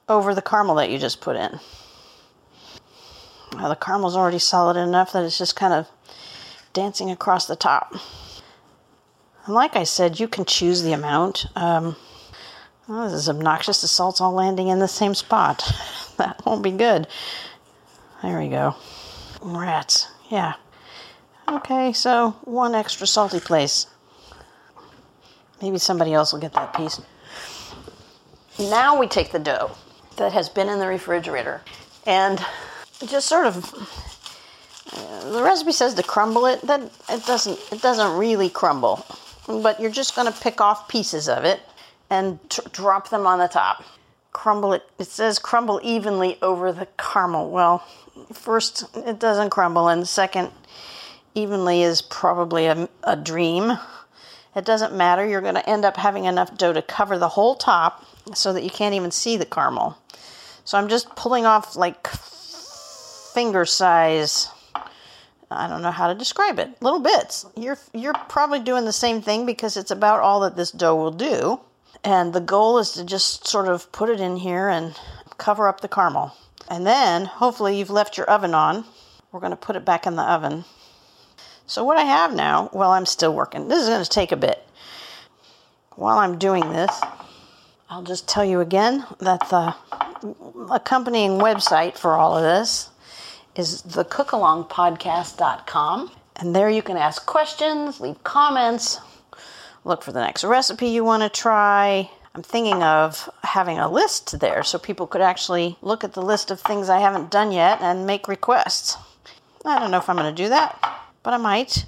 over 0.08 0.34
the 0.34 0.42
caramel 0.42 0.74
that 0.74 0.90
you 0.90 0.98
just 0.98 1.20
put 1.20 1.36
in. 1.36 1.60
Now 3.54 3.68
the 3.68 3.76
caramel's 3.76 4.16
already 4.16 4.40
solid 4.40 4.76
enough 4.76 5.12
that 5.12 5.24
it's 5.24 5.38
just 5.38 5.54
kind 5.54 5.72
of 5.72 5.86
dancing 6.72 7.08
across 7.08 7.46
the 7.46 7.54
top. 7.54 7.94
And 9.46 9.54
like 9.54 9.76
I 9.76 9.84
said, 9.84 10.18
you 10.18 10.26
can 10.26 10.44
choose 10.44 10.82
the 10.82 10.92
amount. 10.92 11.46
Um, 11.54 11.94
this 12.88 13.12
is 13.12 13.28
obnoxious. 13.28 13.80
The 13.80 13.86
salt's 13.86 14.20
all 14.20 14.32
landing 14.32 14.66
in 14.66 14.80
the 14.80 14.88
same 14.88 15.14
spot. 15.14 15.62
that 16.18 16.44
won't 16.44 16.62
be 16.62 16.72
good. 16.72 17.06
There 18.22 18.38
we 18.38 18.48
go. 18.48 18.74
Rats. 19.40 20.08
Yeah. 20.28 20.54
Okay, 21.48 21.92
so 21.92 22.36
one 22.44 22.74
extra 22.74 23.06
salty 23.06 23.40
place. 23.40 23.86
Maybe 25.62 25.78
somebody 25.78 26.12
else 26.12 26.32
will 26.32 26.40
get 26.40 26.52
that 26.52 26.74
piece. 26.74 27.00
Now 28.58 28.98
we 28.98 29.06
take 29.06 29.32
the 29.32 29.38
dough 29.38 29.70
that 30.16 30.32
has 30.32 30.48
been 30.48 30.68
in 30.68 30.78
the 30.78 30.86
refrigerator 30.86 31.62
and 32.06 32.44
just 33.06 33.28
sort 33.28 33.46
of 33.46 33.72
uh, 34.92 35.30
the 35.30 35.42
recipe 35.42 35.72
says 35.72 35.94
to 35.94 36.02
crumble 36.02 36.46
it 36.46 36.60
that 36.62 36.80
it 37.08 37.24
doesn't 37.24 37.58
it 37.70 37.80
doesn't 37.80 38.18
really 38.18 38.48
crumble 38.48 39.06
but 39.46 39.78
you're 39.78 39.90
just 39.90 40.16
going 40.16 40.30
to 40.30 40.40
pick 40.40 40.60
off 40.60 40.88
pieces 40.88 41.28
of 41.28 41.44
it 41.44 41.60
and 42.10 42.38
drop 42.72 43.10
them 43.10 43.26
on 43.26 43.38
the 43.38 43.46
top 43.46 43.84
crumble 44.38 44.72
it 44.72 44.88
it 45.00 45.08
says 45.08 45.36
crumble 45.36 45.80
evenly 45.82 46.38
over 46.42 46.70
the 46.70 46.86
caramel 46.96 47.50
well 47.50 47.84
first 48.32 48.84
it 48.94 49.18
doesn't 49.18 49.50
crumble 49.50 49.88
and 49.88 50.06
second 50.06 50.48
evenly 51.34 51.82
is 51.82 52.00
probably 52.00 52.66
a, 52.66 52.88
a 53.02 53.16
dream 53.16 53.76
it 54.54 54.64
doesn't 54.64 54.94
matter 54.94 55.26
you're 55.26 55.40
going 55.40 55.56
to 55.56 55.68
end 55.68 55.84
up 55.84 55.96
having 55.96 56.24
enough 56.24 56.56
dough 56.56 56.72
to 56.72 56.80
cover 56.80 57.18
the 57.18 57.30
whole 57.30 57.56
top 57.56 58.04
so 58.32 58.52
that 58.52 58.62
you 58.62 58.70
can't 58.70 58.94
even 58.94 59.10
see 59.10 59.36
the 59.36 59.44
caramel 59.44 59.98
so 60.64 60.78
i'm 60.78 60.86
just 60.86 61.16
pulling 61.16 61.44
off 61.44 61.74
like 61.74 62.06
finger 62.06 63.64
size 63.64 64.46
I 65.50 65.66
don't 65.66 65.80
know 65.80 65.90
how 65.90 66.08
to 66.08 66.14
describe 66.14 66.58
it. 66.58 66.82
Little 66.82 67.00
bits. 67.00 67.46
You're 67.56 67.78
you're 67.94 68.12
probably 68.28 68.60
doing 68.60 68.84
the 68.84 68.92
same 68.92 69.22
thing 69.22 69.46
because 69.46 69.78
it's 69.78 69.90
about 69.90 70.20
all 70.20 70.40
that 70.40 70.56
this 70.56 70.70
dough 70.70 70.94
will 70.94 71.10
do. 71.10 71.58
And 72.04 72.32
the 72.32 72.40
goal 72.40 72.78
is 72.78 72.92
to 72.92 73.04
just 73.04 73.46
sort 73.46 73.68
of 73.68 73.90
put 73.92 74.08
it 74.08 74.20
in 74.20 74.36
here 74.36 74.68
and 74.68 74.98
cover 75.36 75.68
up 75.68 75.80
the 75.80 75.88
caramel. 75.88 76.34
And 76.68 76.86
then 76.86 77.24
hopefully 77.24 77.78
you've 77.78 77.90
left 77.90 78.16
your 78.16 78.30
oven 78.30 78.54
on. 78.54 78.84
We're 79.32 79.40
going 79.40 79.50
to 79.50 79.56
put 79.56 79.76
it 79.76 79.84
back 79.84 80.06
in 80.06 80.16
the 80.16 80.22
oven. 80.22 80.64
So 81.66 81.84
what 81.84 81.98
I 81.98 82.04
have 82.04 82.34
now, 82.34 82.70
well 82.72 82.90
I'm 82.90 83.06
still 83.06 83.34
working. 83.34 83.68
This 83.68 83.82
is 83.82 83.88
going 83.88 84.02
to 84.02 84.08
take 84.08 84.32
a 84.32 84.36
bit. 84.36 84.64
While 85.96 86.18
I'm 86.18 86.38
doing 86.38 86.70
this, 86.70 87.00
I'll 87.90 88.02
just 88.02 88.28
tell 88.28 88.44
you 88.44 88.60
again 88.60 89.06
that 89.18 89.48
the 89.48 89.74
accompanying 90.70 91.38
website 91.38 91.96
for 91.96 92.12
all 92.12 92.36
of 92.36 92.42
this 92.42 92.90
is 93.56 93.82
thecookalongpodcast.com. 93.82 96.10
And 96.36 96.54
there 96.54 96.70
you 96.70 96.82
can 96.82 96.96
ask 96.96 97.26
questions, 97.26 98.00
leave 98.00 98.22
comments, 98.22 99.00
look 99.84 100.02
for 100.02 100.12
the 100.12 100.20
next 100.20 100.44
recipe 100.44 100.88
you 100.88 101.04
want 101.04 101.22
to 101.22 101.28
try. 101.28 102.10
I'm 102.34 102.42
thinking 102.42 102.82
of 102.82 103.28
having 103.42 103.78
a 103.78 103.90
list 103.90 104.38
there 104.40 104.62
so 104.62 104.78
people 104.78 105.06
could 105.06 105.20
actually 105.20 105.76
look 105.82 106.04
at 106.04 106.12
the 106.12 106.22
list 106.22 106.50
of 106.50 106.60
things 106.60 106.88
I 106.88 107.00
haven't 107.00 107.30
done 107.30 107.52
yet 107.52 107.80
and 107.80 108.06
make 108.06 108.28
requests. 108.28 108.96
I 109.64 109.78
don't 109.78 109.90
know 109.90 109.98
if 109.98 110.08
I'm 110.08 110.16
going 110.16 110.34
to 110.34 110.42
do 110.42 110.48
that, 110.48 110.78
but 111.22 111.34
I 111.34 111.36
might. 111.38 111.86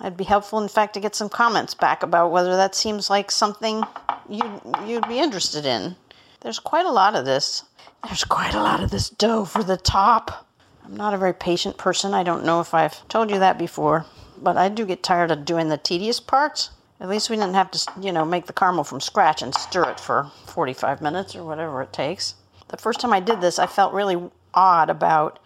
It'd 0.00 0.16
be 0.16 0.24
helpful, 0.24 0.60
in 0.60 0.68
fact, 0.68 0.94
to 0.94 1.00
get 1.00 1.14
some 1.14 1.28
comments 1.28 1.74
back 1.74 2.02
about 2.02 2.30
whether 2.30 2.54
that 2.56 2.74
seems 2.74 3.10
like 3.10 3.30
something 3.30 3.82
you'd, 4.28 4.60
you'd 4.86 5.08
be 5.08 5.18
interested 5.18 5.66
in. 5.66 5.96
There's 6.40 6.60
quite 6.60 6.86
a 6.86 6.92
lot 6.92 7.16
of 7.16 7.24
this. 7.24 7.64
There's 8.04 8.24
quite 8.24 8.54
a 8.54 8.62
lot 8.62 8.82
of 8.82 8.90
this 8.90 9.10
dough 9.10 9.44
for 9.44 9.64
the 9.64 9.76
top. 9.76 10.46
I'm 10.84 10.96
not 10.96 11.14
a 11.14 11.18
very 11.18 11.34
patient 11.34 11.78
person. 11.78 12.14
I 12.14 12.22
don't 12.22 12.44
know 12.44 12.60
if 12.60 12.74
I've 12.74 13.06
told 13.08 13.30
you 13.30 13.40
that 13.40 13.58
before, 13.58 14.06
but 14.40 14.56
I 14.56 14.68
do 14.68 14.86
get 14.86 15.02
tired 15.02 15.30
of 15.30 15.44
doing 15.44 15.68
the 15.68 15.76
tedious 15.76 16.20
parts. 16.20 16.70
At 17.00 17.08
least 17.08 17.30
we 17.30 17.36
didn't 17.36 17.54
have 17.54 17.70
to, 17.70 17.92
you 18.00 18.10
know, 18.10 18.24
make 18.24 18.46
the 18.46 18.52
caramel 18.52 18.84
from 18.84 19.00
scratch 19.00 19.40
and 19.40 19.54
stir 19.54 19.88
it 19.90 20.00
for 20.00 20.30
45 20.46 21.00
minutes 21.00 21.36
or 21.36 21.44
whatever 21.44 21.80
it 21.82 21.92
takes. 21.92 22.34
The 22.68 22.76
first 22.76 23.00
time 23.00 23.12
I 23.12 23.20
did 23.20 23.40
this, 23.40 23.58
I 23.58 23.66
felt 23.66 23.94
really 23.94 24.30
odd 24.52 24.90
about 24.90 25.38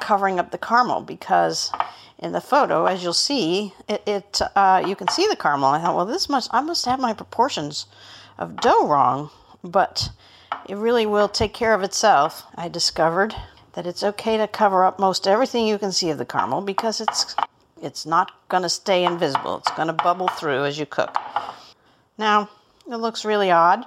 covering 0.00 0.38
up 0.38 0.50
the 0.50 0.58
caramel 0.58 1.02
because 1.02 1.70
in 2.18 2.32
the 2.32 2.40
photo, 2.40 2.86
as 2.86 3.02
you'll 3.02 3.12
see, 3.12 3.74
it, 3.88 4.02
it 4.06 4.40
uh, 4.56 4.82
you 4.86 4.96
can 4.96 5.08
see 5.08 5.26
the 5.28 5.36
caramel. 5.36 5.68
I 5.68 5.80
thought, 5.80 5.96
well, 5.96 6.06
this 6.06 6.28
must 6.28 6.50
I 6.52 6.60
must 6.60 6.86
have 6.86 6.98
my 6.98 7.12
proportions 7.12 7.86
of 8.38 8.56
dough 8.56 8.86
wrong, 8.86 9.30
but 9.62 10.10
it 10.68 10.76
really 10.76 11.06
will 11.06 11.28
take 11.28 11.52
care 11.52 11.74
of 11.74 11.82
itself. 11.82 12.44
I 12.54 12.68
discovered 12.68 13.34
that 13.74 13.86
it's 13.86 14.02
okay 14.02 14.36
to 14.36 14.48
cover 14.48 14.84
up 14.84 14.98
most 14.98 15.28
everything 15.28 15.66
you 15.66 15.78
can 15.78 15.92
see 15.92 16.10
of 16.10 16.18
the 16.18 16.24
caramel 16.24 16.62
because 16.62 17.00
it's 17.00 17.36
it's 17.82 18.06
not 18.06 18.32
going 18.48 18.62
to 18.62 18.68
stay 18.68 19.04
invisible. 19.04 19.58
It's 19.58 19.70
going 19.72 19.88
to 19.88 19.94
bubble 19.94 20.28
through 20.28 20.64
as 20.64 20.78
you 20.78 20.86
cook. 20.86 21.16
Now, 22.18 22.50
it 22.86 22.96
looks 22.96 23.24
really 23.24 23.50
odd. 23.50 23.84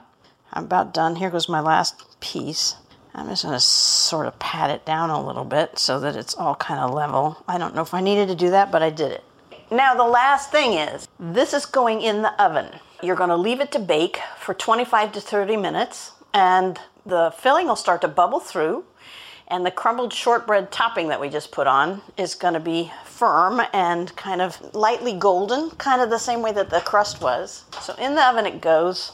I'm 0.52 0.66
about 0.66 0.94
done. 0.94 1.16
Here 1.16 1.30
goes 1.30 1.50
my 1.50 1.60
last 1.60 2.20
piece. 2.20 2.76
I'm 3.16 3.30
just 3.30 3.44
going 3.44 3.54
to 3.54 3.60
sort 3.60 4.28
of 4.28 4.40
pat 4.40 4.72
it 4.72 4.86
down 4.86 5.10
a 5.10 5.24
little 5.24 5.46
bit 5.46 5.78
so 5.78 6.00
that 6.00 6.16
it's 6.16 6.34
all 6.34 6.56
kind 6.56 6.80
of 6.80 6.94
level. 6.94 7.44
I 7.48 7.58
don't 7.58 7.76
know 7.76 7.82
if 7.82 7.94
I 7.94 8.02
needed 8.02 8.28
to 8.30 8.36
do 8.36 8.50
that, 8.52 8.72
but 8.72 8.82
I 8.82 8.90
did 8.90 9.12
it. 9.12 9.24
Now, 9.70 9.94
the 9.94 10.04
last 10.04 10.52
thing 10.52 10.74
is 10.74 11.08
this 11.20 11.54
is 11.54 11.66
going 11.66 12.02
in 12.02 12.22
the 12.22 12.42
oven. 12.44 12.80
You're 13.02 13.16
going 13.16 13.30
to 13.30 13.38
leave 13.38 13.60
it 13.60 13.72
to 13.74 13.80
bake 13.80 14.20
for 14.40 14.54
25 14.54 15.12
to 15.14 15.22
30 15.22 15.58
minutes, 15.58 16.12
and 16.34 16.80
the 17.06 17.34
filling 17.38 17.68
will 17.68 17.76
start 17.76 18.02
to 18.02 18.08
bubble 18.08 18.40
through 18.40 18.86
And 19.48 19.66
the 19.66 19.72
crumbled 19.72 20.14
shortbread 20.14 20.72
topping 20.72 21.10
that 21.10 21.20
we 21.22 21.30
just 21.30 21.52
put 21.52 21.68
on 21.68 22.02
is 22.18 22.36
going 22.36 22.54
to 22.54 22.60
be 22.60 22.92
firm 23.06 23.62
and 23.74 24.16
kind 24.16 24.42
of 24.42 24.74
lightly 24.74 25.14
golden, 25.14 25.70
kind 25.72 26.02
of 26.02 26.10
the 26.10 26.18
same 26.18 26.42
way 26.42 26.52
that 26.54 26.70
the 26.70 26.80
crust 26.80 27.22
was. 27.22 27.66
So 27.82 27.94
in 27.96 28.16
the 28.16 28.26
oven 28.26 28.46
it 28.46 28.62
goes. 28.62 29.12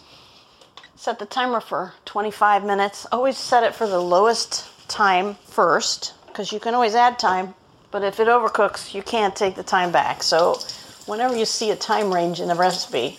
Set 0.96 1.20
the 1.20 1.26
timer 1.26 1.62
for 1.62 1.94
25 2.06 2.66
minutes. 2.66 3.06
Always 3.12 3.38
set 3.38 3.64
it 3.64 3.74
for 3.74 3.88
the 3.88 4.02
lowest 4.02 4.68
time 4.90 5.36
first 5.46 6.14
because 6.28 6.52
you 6.52 6.60
can 6.60 6.74
always 6.74 6.96
add 6.96 7.18
time, 7.18 7.54
but 7.92 8.04
if 8.04 8.20
it 8.20 8.28
overcooks, 8.28 8.94
you 8.94 9.02
can't 9.02 9.36
take 9.36 9.56
the 9.56 9.64
time 9.64 9.92
back. 9.92 10.24
So 10.24 10.60
whenever 11.06 11.36
you 11.36 11.46
see 11.46 11.72
a 11.72 11.76
time 11.76 12.14
range 12.14 12.40
in 12.40 12.50
a 12.50 12.56
recipe, 12.56 13.18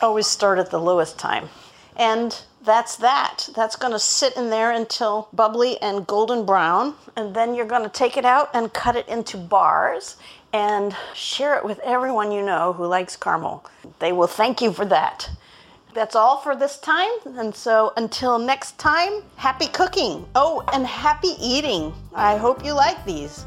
always 0.00 0.26
start 0.26 0.58
at 0.58 0.70
the 0.70 0.80
lowest 0.80 1.18
time. 1.18 1.48
And 1.96 2.38
that's 2.68 2.96
that. 2.96 3.48
That's 3.56 3.76
going 3.76 3.94
to 3.94 3.98
sit 3.98 4.36
in 4.36 4.50
there 4.50 4.72
until 4.72 5.28
bubbly 5.32 5.80
and 5.80 6.06
golden 6.06 6.44
brown. 6.44 6.94
And 7.16 7.34
then 7.34 7.54
you're 7.54 7.66
going 7.66 7.82
to 7.82 7.88
take 7.88 8.16
it 8.18 8.26
out 8.26 8.50
and 8.52 8.72
cut 8.72 8.94
it 8.94 9.08
into 9.08 9.38
bars 9.38 10.16
and 10.52 10.94
share 11.14 11.56
it 11.56 11.64
with 11.64 11.78
everyone 11.80 12.30
you 12.30 12.42
know 12.42 12.74
who 12.74 12.86
likes 12.86 13.16
caramel. 13.16 13.64
They 13.98 14.12
will 14.12 14.26
thank 14.26 14.60
you 14.60 14.72
for 14.72 14.84
that. 14.84 15.30
That's 15.94 16.14
all 16.14 16.38
for 16.38 16.54
this 16.54 16.78
time. 16.78 17.10
And 17.24 17.54
so 17.54 17.92
until 17.96 18.38
next 18.38 18.78
time, 18.78 19.22
happy 19.36 19.66
cooking. 19.68 20.26
Oh, 20.34 20.62
and 20.72 20.86
happy 20.86 21.34
eating. 21.40 21.94
I 22.14 22.36
hope 22.36 22.64
you 22.64 22.74
like 22.74 23.02
these. 23.06 23.46